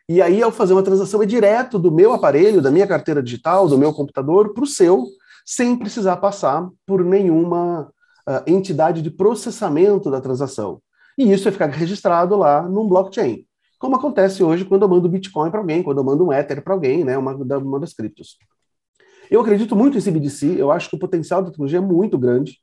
[0.06, 3.66] E aí, ao fazer uma transação, é direto do meu aparelho, da minha carteira digital,
[3.66, 5.06] do meu computador, para o seu,
[5.42, 7.90] sem precisar passar por nenhuma
[8.28, 10.78] uh, entidade de processamento da transação.
[11.16, 13.46] E isso vai ficar registrado lá num blockchain,
[13.78, 16.74] como acontece hoje quando eu mando Bitcoin para alguém, quando eu mando um Ether para
[16.74, 18.37] alguém, né, uma, uma das criptos.
[19.30, 22.58] Eu acredito muito em CBDC, eu acho que o potencial da tecnologia é muito grande,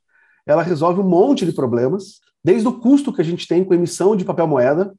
[0.46, 4.16] ela resolve um monte de problemas, desde o custo que a gente tem com emissão
[4.16, 4.94] de papel moeda,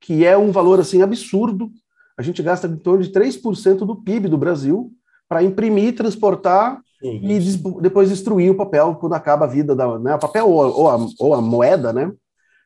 [0.00, 1.70] que é um valor assim absurdo.
[2.16, 4.92] A gente gasta em torno de 3% do PIB do Brasil
[5.28, 7.20] para imprimir, transportar Sim.
[7.22, 7.38] e
[7.80, 10.98] depois destruir o papel quando acaba a vida da, né, o papel ou, ou, a,
[11.18, 12.12] ou a moeda, né?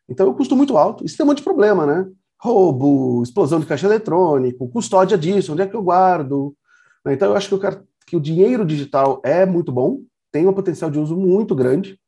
[0.09, 1.05] Então é um custo muito alto.
[1.05, 2.07] Isso tem um monte de problema, né?
[2.41, 6.55] Roubo, explosão de caixa eletrônico, custódia disso, onde é que eu guardo?
[7.07, 10.01] Então eu acho que, quero, que o dinheiro digital é muito bom,
[10.33, 11.99] tem um potencial de uso muito grande.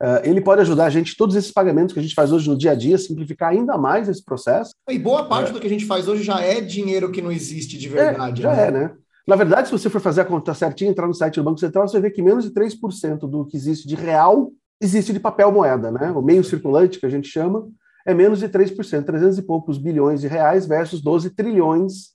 [0.00, 2.56] Uh, ele pode ajudar a gente, todos esses pagamentos que a gente faz hoje no
[2.56, 4.72] dia a dia, simplificar ainda mais esse processo.
[4.88, 5.52] E boa parte é.
[5.52, 8.40] do que a gente faz hoje já é dinheiro que não existe de verdade.
[8.40, 8.66] É, já né?
[8.66, 8.92] é, né?
[9.26, 11.86] Na verdade, se você for fazer a conta certinha, entrar no site do Banco Central,
[11.86, 15.90] você ver que menos de 3% do que existe de real existe de papel moeda,
[15.90, 16.12] né?
[16.12, 17.68] O meio circulante, que a gente chama,
[18.06, 22.12] é menos de 3%, 300 e poucos bilhões de reais versus 12 trilhões,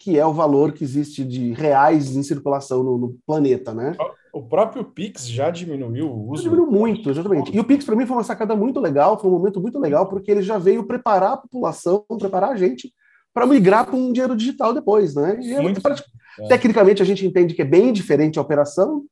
[0.00, 3.94] que é o valor que existe de reais em circulação no, no planeta, né?
[4.32, 6.44] O próprio Pix já diminuiu o uso.
[6.44, 7.54] Diminuiu muito, exatamente.
[7.54, 10.08] E o Pix, para mim, foi uma sacada muito legal, foi um momento muito legal,
[10.08, 12.90] porque ele já veio preparar a população, preparar a gente
[13.34, 15.38] para migrar para um dinheiro digital depois, né?
[15.38, 15.80] E é muito...
[15.86, 16.48] é.
[16.48, 19.04] Tecnicamente, a gente entende que é bem diferente a operação,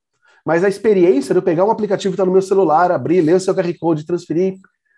[0.45, 3.35] mas a experiência de eu pegar um aplicativo que está no meu celular, abrir, ler
[3.35, 4.55] o seu QR Code, transferir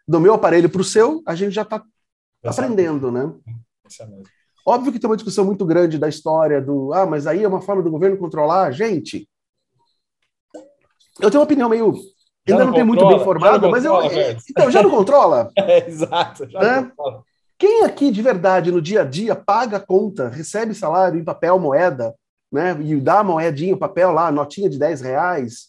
[0.06, 1.82] do meu aparelho para o seu, a gente já está
[2.44, 3.32] aprendendo, né?
[4.66, 7.60] Óbvio que tem uma discussão muito grande da história do, ah, mas aí é uma
[7.60, 8.70] forma do governo controlar.
[8.72, 9.28] Gente,
[11.20, 11.92] eu tenho uma opinião meio.
[12.46, 14.08] Já ainda não não tenho muito bem formada, mas eu.
[14.08, 14.38] velho.
[14.48, 15.50] Então, já não controla?
[15.56, 16.48] É, exato.
[16.48, 16.82] já Né?
[16.84, 17.22] controla.
[17.58, 21.58] Quem aqui de verdade, no dia a dia, paga a conta, recebe salário em papel,
[21.58, 22.14] moeda,
[22.50, 22.74] né?
[22.80, 25.68] E dá a moedinha, papel lá, notinha de 10 reais,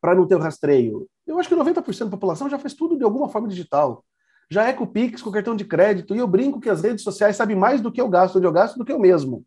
[0.00, 1.06] para não ter o rastreio?
[1.26, 4.02] Eu acho que 90% da população já faz tudo de alguma forma digital.
[4.50, 6.82] Já é com o Pix, com o cartão de crédito, e eu brinco que as
[6.82, 9.44] redes sociais sabem mais do que eu gasto, onde eu gasto, do que eu mesmo.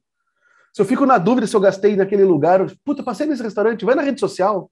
[0.74, 3.96] Se eu fico na dúvida se eu gastei naquele lugar, puta, passei nesse restaurante, vai
[3.96, 4.70] na rede social,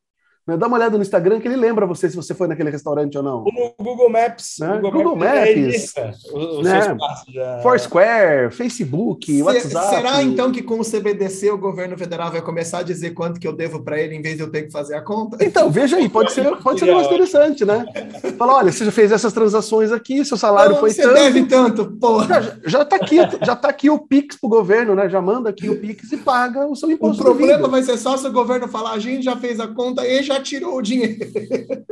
[0.47, 0.57] né?
[0.57, 3.23] dá uma olhada no Instagram que ele lembra você se você foi naquele restaurante ou
[3.23, 3.43] não.
[3.43, 4.55] Como o Google Maps.
[4.59, 4.75] Né?
[4.77, 6.97] O Google já Maps, registra o, o né?
[7.29, 7.59] já.
[7.61, 9.95] Foursquare, Facebook, Se- WhatsApp.
[9.95, 13.47] será então que com o CBDC o governo federal vai começar a dizer quanto que
[13.47, 15.37] eu devo para ele em vez de eu ter que fazer a conta?
[15.43, 17.85] Então, veja aí, pode ser, pode ser um negócio interessante, né?
[18.37, 21.13] Fala, olha, você já fez essas transações aqui, seu salário Não, foi você tanto.
[21.15, 22.25] deve tanto, porra.
[22.41, 25.09] Já, já tá aqui, já tá aqui o Pix pro governo, né?
[25.09, 27.23] Já manda aqui o Pix e paga o seu O imposto.
[27.23, 27.69] problema devido.
[27.71, 30.34] vai ser só se o governo falar, a gente já fez a conta e já
[30.41, 31.19] tirou o dinheiro.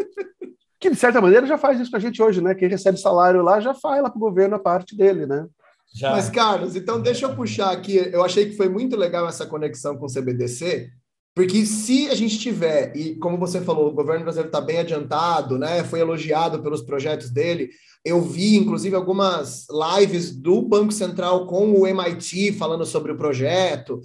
[0.79, 2.53] Que, de certa maneira, já faz isso com a gente hoje, né?
[2.53, 5.47] Quem recebe salário lá já faz lá pro governo a parte dele, né?
[5.93, 6.11] já.
[6.11, 7.95] Mas, Carlos, então deixa eu puxar aqui.
[8.11, 10.89] Eu achei que foi muito legal essa conexão com o CBDC,
[11.35, 15.57] porque se a gente tiver, e como você falou, o governo brasileiro está bem adiantado,
[15.57, 15.83] né?
[15.83, 17.69] Foi elogiado pelos projetos dele.
[18.03, 19.65] Eu vi, inclusive, algumas
[19.97, 24.01] lives do Banco Central com o MIT falando sobre o projeto.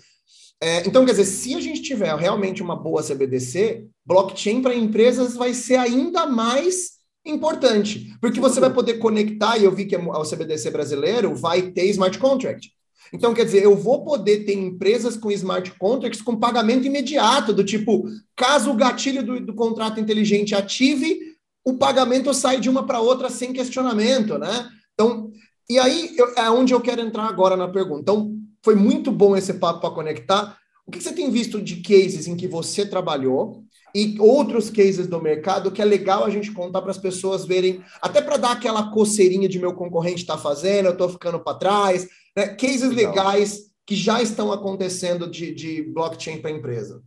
[0.60, 5.34] É, então, quer dizer, se a gente tiver realmente uma boa CBDC, blockchain para empresas
[5.34, 10.24] vai ser ainda mais importante, porque você vai poder conectar, e eu vi que o
[10.24, 12.70] CBDC brasileiro vai ter smart contract.
[13.12, 17.64] Então, quer dizer, eu vou poder ter empresas com smart contracts com pagamento imediato, do
[17.64, 18.04] tipo,
[18.36, 21.18] caso o gatilho do, do contrato inteligente ative,
[21.64, 24.68] o pagamento sai de uma para outra sem questionamento, né?
[24.94, 25.30] Então,
[25.70, 28.00] e aí eu- é onde eu quero entrar agora na pergunta.
[28.02, 30.58] Então, foi muito bom esse papo para conectar.
[30.86, 33.62] O que você tem visto de cases em que você trabalhou
[33.94, 37.82] e outros cases do mercado que é legal a gente contar para as pessoas verem,
[38.00, 42.08] até para dar aquela coceirinha de meu concorrente está fazendo, eu estou ficando para trás,
[42.36, 42.48] né?
[42.48, 43.14] Cases Legal.
[43.14, 47.02] legais que já estão acontecendo de, de blockchain para empresa.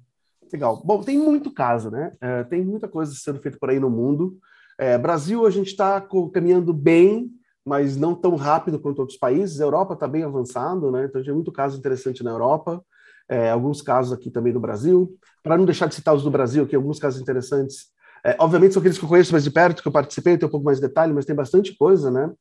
[0.52, 0.82] Legal.
[0.84, 2.14] Bom, tem muito caso, né?
[2.20, 4.38] É, tem muita coisa sendo feita por aí no mundo.
[4.78, 6.02] É, Brasil, a gente está
[6.34, 7.30] caminhando bem,
[7.66, 9.62] mas não tão rápido quanto outros países.
[9.62, 11.06] A Europa está bem avançado, né?
[11.06, 12.84] Então, tem muito caso interessante na Europa.
[13.30, 15.16] É, alguns casos aqui também no Brasil.
[15.44, 17.88] Para não deixar de citar os do Brasil, aqui alguns casos interessantes.
[18.26, 20.52] É, obviamente, são aqueles que eu conheço mais de perto, que eu participei, tem um
[20.52, 22.32] pouco mais de detalhe, mas tem bastante coisa, né?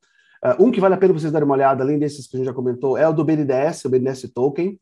[0.43, 2.47] É, um que vale a pena vocês darem uma olhada, além desses que a gente
[2.47, 4.79] já comentou, é o do BNDES, o BNDES Token,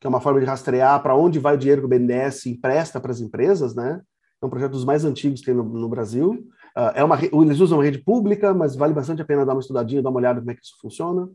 [0.00, 3.00] que é uma forma de rastrear para onde vai o dinheiro que o BNDES empresta
[3.00, 4.00] para as empresas, né?
[4.40, 6.46] É um projeto dos mais antigos que tem no, no Brasil.
[6.78, 10.00] Uh, é uma, eles usam rede pública, mas vale bastante a pena dar uma estudadinha,
[10.00, 11.28] dar uma olhada como é que isso funciona.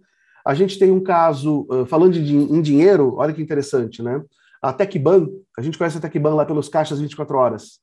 [0.45, 4.23] A gente tem um caso, uh, falando de, em dinheiro, olha que interessante, né?
[4.61, 5.27] A Tecban,
[5.57, 7.79] a gente conhece a Tecban lá pelos caixas 24 horas.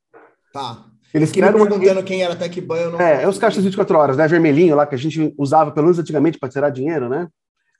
[0.55, 0.87] Tá.
[1.13, 3.01] Eles me criaram uma- perguntando quem era TechBan, eu não...
[3.01, 4.27] é, é os caixas 24 horas, né?
[4.27, 7.29] Vermelhinho lá, que a gente usava, pelo menos antigamente, para tirar dinheiro, né?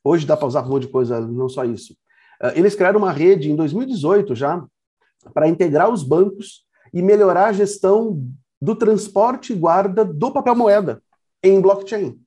[0.05, 1.95] Hoje dá para usar um monte de coisa, não só isso.
[2.43, 4.63] Uh, eles criaram uma rede em 2018 já,
[5.33, 8.23] para integrar os bancos e melhorar a gestão
[8.61, 11.03] do transporte e guarda do papel moeda
[11.43, 12.19] em blockchain.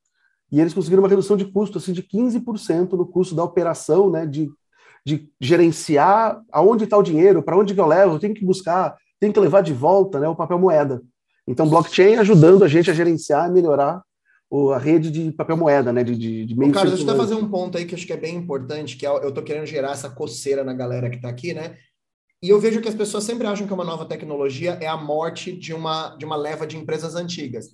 [0.52, 4.26] E eles conseguiram uma redução de custo assim, de 15% no custo da operação, né?
[4.26, 4.52] De,
[5.06, 8.96] de gerenciar aonde está o dinheiro, para onde que eu levo, eu tenho que buscar,
[9.20, 11.02] tenho que levar de volta né, o papel moeda.
[11.48, 14.02] Então, blockchain ajudando a gente a gerenciar e melhorar
[14.72, 16.04] a rede de papel moeda, né?
[16.04, 18.18] De, de, de meio Carlos, deixa eu fazer um ponto aí que acho que é
[18.18, 21.54] bem importante, que é, eu tô querendo gerar essa coceira na galera que tá aqui,
[21.54, 21.76] né?
[22.44, 25.54] E eu vejo que as pessoas sempre acham que uma nova tecnologia é a morte
[25.54, 27.70] de uma, de uma leva de empresas antigas.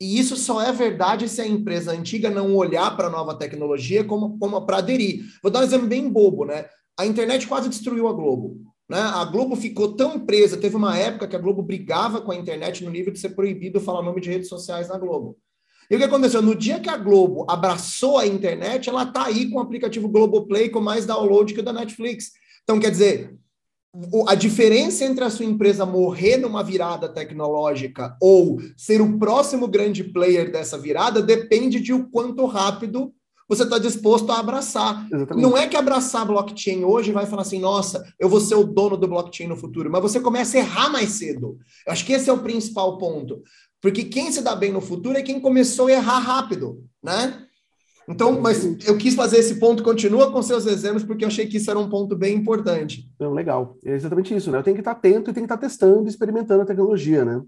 [0.00, 4.02] E isso só é verdade se a empresa antiga não olhar para a nova tecnologia
[4.02, 5.24] como, como para aderir.
[5.42, 6.64] Vou dar um exemplo bem bobo, né?
[6.98, 8.62] A internet quase destruiu a Globo.
[8.88, 8.98] Né?
[8.98, 12.82] A Globo ficou tão presa, teve uma época que a Globo brigava com a internet
[12.82, 15.36] no nível de ser proibido falar nome de redes sociais na Globo.
[15.90, 16.40] E o que aconteceu?
[16.40, 20.70] No dia que a Globo abraçou a internet, ela tá aí com o aplicativo Globoplay
[20.70, 22.32] com mais download que o da Netflix.
[22.62, 23.36] Então, quer dizer,
[24.26, 30.02] a diferença entre a sua empresa morrer numa virada tecnológica ou ser o próximo grande
[30.04, 33.12] player dessa virada depende de o quanto rápido
[33.48, 35.06] você está disposto a abraçar.
[35.12, 35.42] Exatamente.
[35.42, 38.96] Não é que abraçar blockchain hoje vai falar assim, nossa, eu vou ser o dono
[38.96, 41.58] do blockchain no futuro, mas você começa a errar mais cedo.
[41.86, 43.42] Eu acho que esse é o principal ponto.
[43.80, 47.43] Porque quem se dá bem no futuro é quem começou a errar rápido, né?
[48.08, 51.56] Então, mas eu quis fazer esse ponto, continua com seus exemplos, porque eu achei que
[51.56, 53.08] isso era um ponto bem importante.
[53.18, 53.78] Não, legal.
[53.84, 54.58] É exatamente isso, né?
[54.58, 57.42] Eu tenho que estar atento e tenho que estar testando, experimentando a tecnologia, né?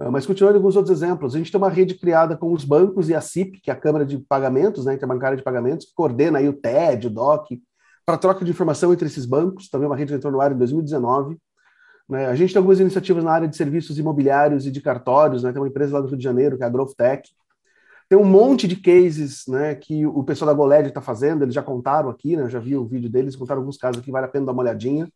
[0.00, 3.08] Uh, mas continuando alguns outros exemplos, a gente tem uma rede criada com os bancos
[3.08, 6.38] e a CIP, que é a Câmara de Pagamentos, né, Interbancária de Pagamentos, que coordena
[6.38, 7.60] aí o TED, o DOC,
[8.06, 10.58] para troca de informação entre esses bancos, também uma rede que entrou no ar em
[10.58, 11.36] 2019.
[12.08, 12.26] Né?
[12.26, 15.52] A gente tem algumas iniciativas na área de serviços imobiliários e de cartórios, né?
[15.52, 17.30] tem uma empresa lá do Rio de Janeiro, que é a GrowthTech,
[18.12, 21.62] tem um monte de cases né, que o pessoal da Goled está fazendo, eles já
[21.62, 24.44] contaram aqui, né, já vi o vídeo deles, contaram alguns casos aqui, vale a pena
[24.44, 25.10] dar uma olhadinha.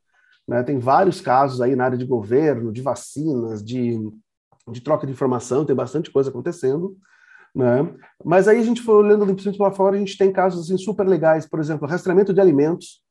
[0.48, 3.98] Né, tem vários casos aí na área de governo, de vacinas, de,
[4.72, 6.96] de troca de informação, tem bastante coisa acontecendo.
[7.54, 7.86] Né?
[8.24, 11.06] Mas aí a gente foi olhando principalmente lá fora, a gente tem casos assim, super
[11.06, 13.02] legais, por exemplo, rastreamento de alimentos.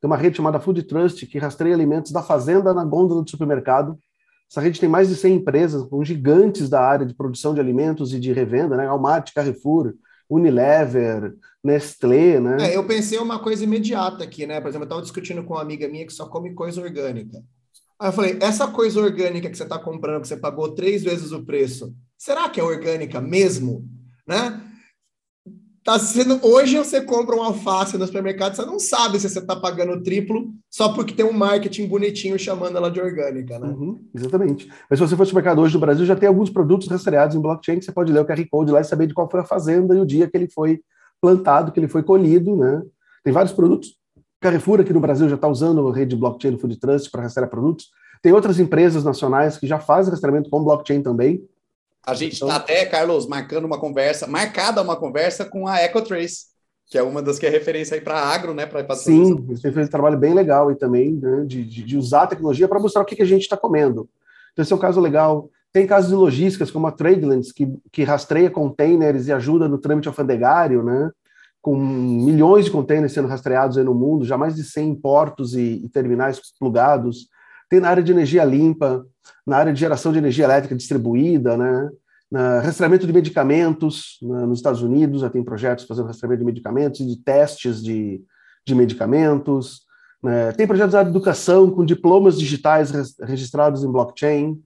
[0.00, 3.96] Tem uma rede chamada Food Trust que rastreia alimentos da fazenda na gôndola do supermercado.
[4.50, 8.12] Essa rede tem mais de 100 empresas, com gigantes da área de produção de alimentos
[8.12, 8.86] e de revenda, né?
[8.86, 9.94] Walmart, Carrefour,
[10.28, 12.70] Unilever, Nestlé, né?
[12.70, 14.60] É, eu pensei uma coisa imediata aqui, né?
[14.60, 17.40] Por exemplo, eu estava discutindo com uma amiga minha que só come coisa orgânica.
[18.00, 21.30] Aí eu falei, essa coisa orgânica que você está comprando, que você pagou três vezes
[21.30, 23.88] o preço, será que é orgânica mesmo?
[24.26, 24.60] Né?
[25.82, 29.56] Tá sendo, hoje você compra um alface no supermercado, você não sabe se você está
[29.56, 33.68] pagando triplo só porque tem um marketing bonitinho chamando ela de orgânica, né?
[33.68, 34.68] Uhum, exatamente.
[34.90, 37.40] Mas se você for no supermercado hoje no Brasil, já tem alguns produtos rastreados em
[37.40, 39.44] blockchain que você pode ler o QR Code lá e saber de qual foi a
[39.44, 40.80] fazenda e o dia que ele foi
[41.18, 42.82] plantado, que ele foi colhido, né?
[43.24, 43.94] Tem vários produtos.
[44.38, 47.48] Carrefour aqui no Brasil já está usando a rede blockchain do Food Trust para rastrear
[47.48, 47.88] produtos.
[48.22, 51.42] Tem outras empresas nacionais que já fazem rastreamento com blockchain também.
[52.06, 52.56] A gente está então...
[52.56, 56.46] até, Carlos, marcando uma conversa, marcada uma conversa com a EcoTrace,
[56.86, 58.66] que é uma das que é referência aí para agro, né?
[58.66, 62.22] Pra, Sim, você fez um trabalho bem legal aí também, né, de, de, de usar
[62.22, 64.08] a tecnologia para mostrar o que, que a gente está comendo.
[64.52, 65.48] Então, esse é um caso legal.
[65.72, 70.08] Tem casos de logísticas, como a Tradelands, que, que rastreia containers e ajuda no trâmite
[70.08, 71.10] alfandegário, né?
[71.62, 75.88] Com milhões de containers sendo rastreados no mundo, já mais de 100 portos e, e
[75.88, 77.28] terminais plugados.
[77.68, 79.06] Tem na área de energia limpa,
[79.46, 81.90] na área de geração de energia elétrica distribuída, né?
[82.30, 84.46] Na rastreamento de medicamentos, né?
[84.46, 88.22] nos Estados Unidos já tem projetos fazendo rastreamento de medicamentos e de testes de,
[88.64, 89.80] de medicamentos.
[90.22, 90.52] Né?
[90.52, 94.62] Tem projetos na educação com diplomas digitais registrados em blockchain.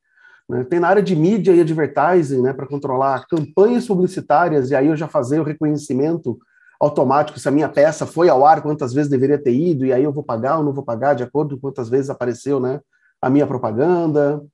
[0.46, 0.64] Né?
[0.64, 2.52] Tem na área de mídia e advertising, né?
[2.52, 6.38] para controlar campanhas publicitárias, e aí eu já fazer o reconhecimento
[6.78, 10.04] automático se a minha peça foi ao ar, quantas vezes deveria ter ido, e aí
[10.04, 12.80] eu vou pagar ou não vou pagar, de acordo com quantas vezes apareceu né,
[13.22, 14.44] a minha propaganda.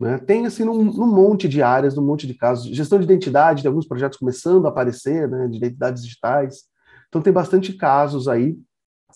[0.00, 0.18] Né?
[0.18, 2.74] Tem, assim, num, num, monte de áreas, num monte de casos.
[2.74, 6.62] Gestão de identidade, tem alguns projetos começando a aparecer, né, de identidades digitais.
[7.08, 8.56] Então, tem bastante casos aí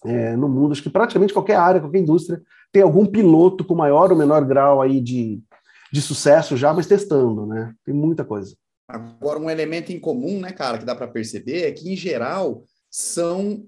[0.05, 0.73] é, no mundo.
[0.73, 4.83] Acho que praticamente qualquer área, qualquer indústria, tem algum piloto com maior ou menor grau
[4.83, 5.40] aí de,
[5.90, 7.73] de sucesso já, mas testando, né?
[7.85, 8.55] Tem muita coisa.
[8.87, 12.64] Agora, um elemento em comum, né, cara, que dá para perceber é que, em geral,
[12.90, 13.64] são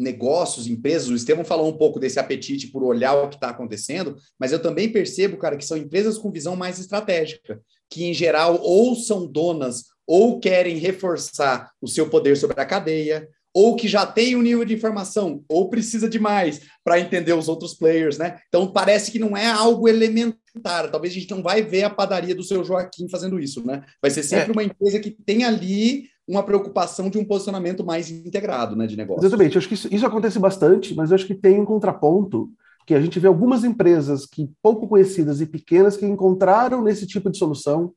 [0.00, 4.16] negócios, empresas, o Estevam falou um pouco desse apetite por olhar o que está acontecendo,
[4.38, 8.58] mas eu também percebo, cara, que são empresas com visão mais estratégica, que em geral
[8.60, 14.06] ou são donas ou querem reforçar o seu poder sobre a cadeia, ou que já
[14.06, 18.38] tem um nível de informação, ou precisa de mais para entender os outros players, né?
[18.48, 20.90] Então parece que não é algo elementar.
[20.90, 23.84] Talvez a gente não vai ver a padaria do seu Joaquim fazendo isso, né?
[24.00, 24.52] Vai ser sempre é.
[24.52, 29.26] uma empresa que tem ali uma preocupação de um posicionamento mais integrado né, de negócio.
[29.26, 32.48] Exatamente, eu acho que isso, isso acontece bastante, mas eu acho que tem um contraponto
[32.86, 37.30] que a gente vê algumas empresas que pouco conhecidas e pequenas que encontraram nesse tipo
[37.30, 37.92] de solução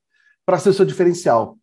[0.46, 1.58] para ser o seu diferencial.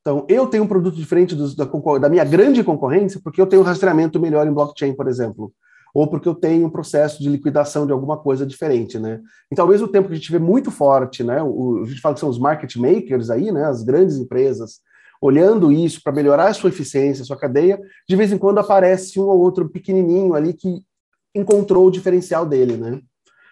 [0.00, 3.62] Então, eu tenho um produto diferente dos, da, da, minha grande concorrência porque eu tenho
[3.62, 5.52] um rastreamento melhor em blockchain, por exemplo,
[5.92, 9.20] ou porque eu tenho um processo de liquidação de alguma coisa diferente, né?
[9.50, 11.42] Então, ao mesmo tempo que a gente vê muito forte, né?
[11.42, 13.64] O, a gente fala que são os market makers aí, né?
[13.64, 14.80] As grandes empresas
[15.24, 19.18] olhando isso para melhorar a sua eficiência, a sua cadeia, de vez em quando aparece
[19.18, 20.82] um ou outro pequenininho ali que
[21.34, 23.00] encontrou o diferencial dele, né?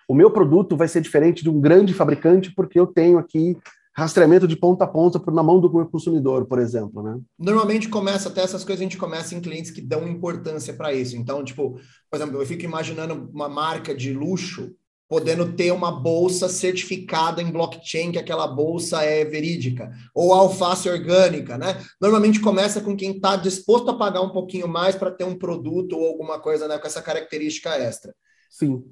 [0.07, 3.57] O meu produto vai ser diferente de um grande fabricante porque eu tenho aqui
[3.97, 7.19] rastreamento de ponta a ponta na mão do consumidor, por exemplo, né?
[7.39, 11.17] Normalmente começa até essas coisas a gente começa em clientes que dão importância para isso.
[11.17, 11.81] Então, tipo,
[12.11, 14.75] por exemplo, eu fico imaginando uma marca de luxo
[15.12, 21.59] podendo ter uma bolsa certificada em blockchain, que aquela bolsa é verídica, ou alface orgânica,
[21.59, 21.85] né?
[22.01, 25.98] Normalmente começa com quem está disposto a pagar um pouquinho mais para ter um produto
[25.98, 28.14] ou alguma coisa né, com essa característica extra.
[28.48, 28.83] Sim.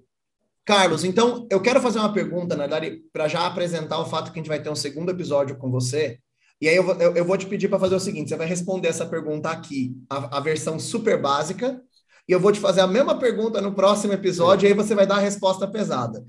[0.63, 2.69] Carlos, então eu quero fazer uma pergunta, né,
[3.11, 6.19] para já apresentar o fato que a gente vai ter um segundo episódio com você.
[6.61, 8.47] E aí eu vou, eu, eu vou te pedir para fazer o seguinte: você vai
[8.47, 11.81] responder essa pergunta aqui, a, a versão super básica,
[12.29, 15.17] e eu vou te fazer a mesma pergunta no próximo episódio, aí você vai dar
[15.17, 16.25] a resposta pesada.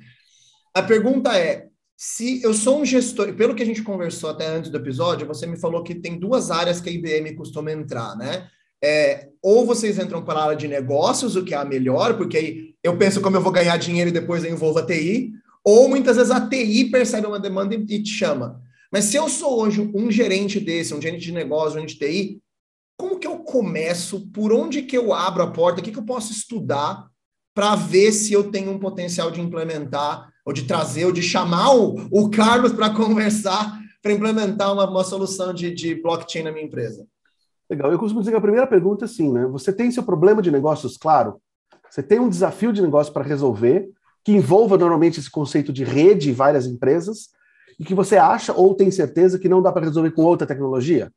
[0.73, 4.71] A pergunta é: se eu sou um gestor, pelo que a gente conversou até antes
[4.71, 8.47] do episódio, você me falou que tem duas áreas que a IBM costuma entrar, né?
[8.83, 12.37] É, ou vocês entram para a área de negócios, o que é a melhor, porque
[12.37, 15.31] aí eu penso como eu vou ganhar dinheiro e depois eu envolvo a TI,
[15.63, 18.59] ou muitas vezes a TI percebe uma demanda e te chama.
[18.91, 21.99] Mas se eu sou hoje um gerente desse, um gerente de negócio, um gerente de
[21.99, 22.41] TI,
[22.97, 24.27] como que eu começo?
[24.31, 25.81] Por onde que eu abro a porta?
[25.81, 27.07] O que, que eu posso estudar
[27.53, 31.75] para ver se eu tenho um potencial de implementar, ou de trazer, ou de chamar
[31.75, 36.65] o, o Carlos para conversar, para implementar uma, uma solução de, de blockchain na minha
[36.65, 37.05] empresa?
[37.69, 37.91] Legal.
[37.91, 39.45] Eu costumo dizer que a primeira pergunta é assim, né?
[39.47, 41.41] Você tem seu problema de negócios claro?
[41.89, 43.89] Você tem um desafio de negócio para resolver,
[44.23, 47.29] que envolva normalmente esse conceito de rede e várias empresas,
[47.77, 51.11] e que você acha ou tem certeza que não dá para resolver com outra tecnologia?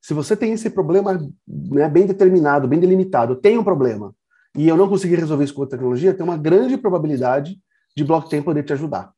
[0.00, 4.14] Se você tem esse problema né, bem determinado, bem delimitado, tem um problema,
[4.56, 7.58] e eu não consegui resolver isso com outra tecnologia, tem uma grande probabilidade
[7.96, 9.12] de blockchain poder te ajudar.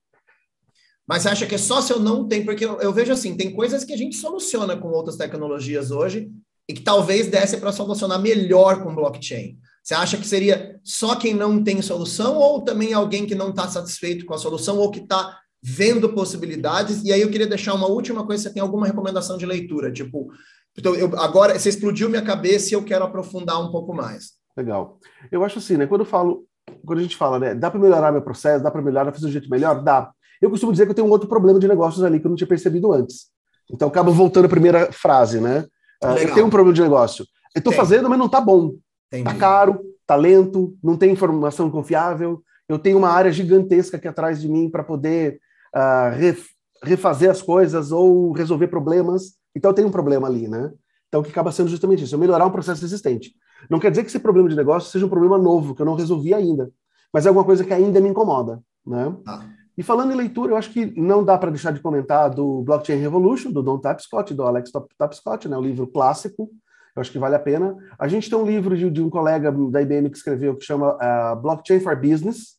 [1.07, 2.45] Mas você acha que é só se eu não tenho?
[2.45, 6.31] Porque eu, eu, vejo assim, tem coisas que a gente soluciona com outras tecnologias hoje
[6.69, 9.59] e que talvez desse para solucionar melhor com blockchain.
[9.83, 13.69] Você acha que seria só quem não tem solução ou também alguém que não está
[13.69, 17.03] satisfeito com a solução ou que está vendo possibilidades?
[17.03, 19.93] E aí eu queria deixar uma última coisa, você tem alguma recomendação de leitura?
[19.93, 20.29] Tipo,
[20.77, 24.33] então, eu, agora você explodiu minha cabeça e eu quero aprofundar um pouco mais.
[24.57, 24.99] Legal.
[25.31, 25.87] Eu acho assim, né?
[25.87, 26.45] Quando eu falo,
[26.85, 27.55] quando a gente fala, né?
[27.55, 29.83] Dá para melhorar meu processo, dá para melhorar, fazer um jeito melhor?
[29.83, 30.11] Dá.
[30.41, 32.37] Eu costumo dizer que eu tenho um outro problema de negócios ali que eu não
[32.37, 33.27] tinha percebido antes.
[33.71, 35.67] Então, acabo voltando à primeira frase, né?
[36.03, 37.25] Uh, eu tenho um problema de negócio.
[37.55, 38.75] Eu estou fazendo, mas não está bom.
[39.13, 42.43] Está caro, está lento, não tem informação confiável.
[42.69, 45.39] Eu tenho uma área gigantesca aqui atrás de mim para poder
[45.75, 46.43] uh,
[46.83, 49.35] refazer as coisas ou resolver problemas.
[49.55, 50.73] Então, tem um problema ali, né?
[51.09, 53.35] Então, o que acaba sendo justamente isso, eu melhorar um processo existente.
[53.69, 55.95] Não quer dizer que esse problema de negócio seja um problema novo, que eu não
[55.95, 56.71] resolvi ainda,
[57.13, 59.15] mas é alguma coisa que ainda me incomoda, né?
[59.27, 59.45] Ah.
[59.77, 62.99] E falando em leitura, eu acho que não dá para deixar de comentar do Blockchain
[62.99, 66.51] Revolution, do Don Tapscott, do Alex Tapscott, né, o livro clássico,
[66.95, 67.75] eu acho que vale a pena.
[67.99, 70.95] A gente tem um livro de, de um colega da IBM que escreveu, que chama
[70.95, 72.59] uh, Blockchain for Business,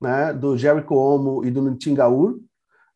[0.00, 2.38] né, do Jerry Cuomo e do Nitin Gaur,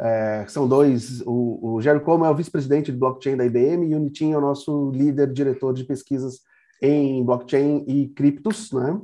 [0.04, 3.94] é, são dois, o, o Jerry Cuomo é o vice-presidente de blockchain da IBM e
[3.94, 6.40] o Nitin é o nosso líder, diretor de pesquisas
[6.82, 9.00] em blockchain e criptos, né?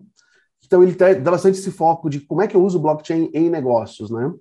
[0.64, 4.10] Então ele dá bastante esse foco de como é que eu uso blockchain em negócios,
[4.10, 4.34] né?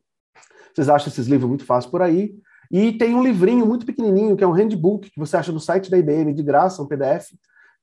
[0.73, 2.35] Vocês acham esses livros muito fáceis por aí.
[2.71, 5.91] E tem um livrinho muito pequenininho, que é um handbook, que você acha no site
[5.91, 7.33] da IBM, de graça, um PDF,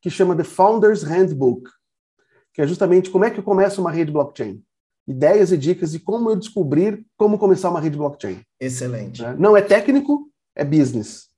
[0.03, 1.71] que chama The Founder's Handbook,
[2.53, 4.61] que é justamente como é que eu começo uma rede blockchain.
[5.07, 8.41] Ideias e dicas de como eu descobrir como começar uma rede blockchain.
[8.59, 9.23] Excelente.
[9.23, 9.37] Né?
[9.39, 11.29] Não é técnico, é business.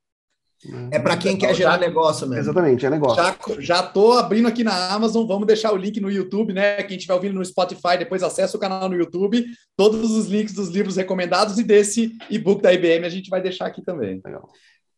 [0.90, 2.42] É para quem quer gerar negócio mesmo.
[2.42, 3.22] Exatamente, é negócio.
[3.22, 6.82] Já, já tô abrindo aqui na Amazon, vamos deixar o link no YouTube, né?
[6.82, 9.44] Quem estiver ouvindo no Spotify, depois acessa o canal no YouTube.
[9.76, 13.66] Todos os links dos livros recomendados e desse e-book da IBM a gente vai deixar
[13.66, 14.20] aqui também.
[14.24, 14.48] Legal.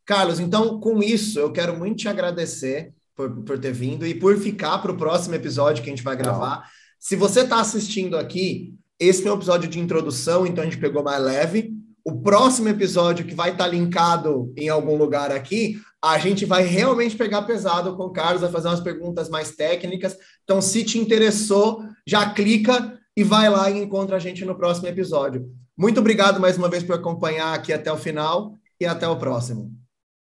[0.07, 4.39] Carlos, então com isso eu quero muito te agradecer por, por ter vindo e por
[4.39, 6.57] ficar para o próximo episódio que a gente vai gravar.
[6.57, 6.78] Legal.
[6.99, 11.03] Se você está assistindo aqui, esse é um episódio de introdução, então a gente pegou
[11.03, 11.78] mais leve
[12.09, 16.62] o próximo episódio, que vai estar tá linkado em algum lugar aqui, a gente vai
[16.62, 20.16] realmente pegar pesado com o Carlos, vai fazer umas perguntas mais técnicas.
[20.42, 24.88] Então, se te interessou, já clica e vai lá e encontra a gente no próximo
[24.88, 25.51] episódio.
[25.76, 29.70] Muito obrigado mais uma vez por acompanhar aqui até o final e até o próximo.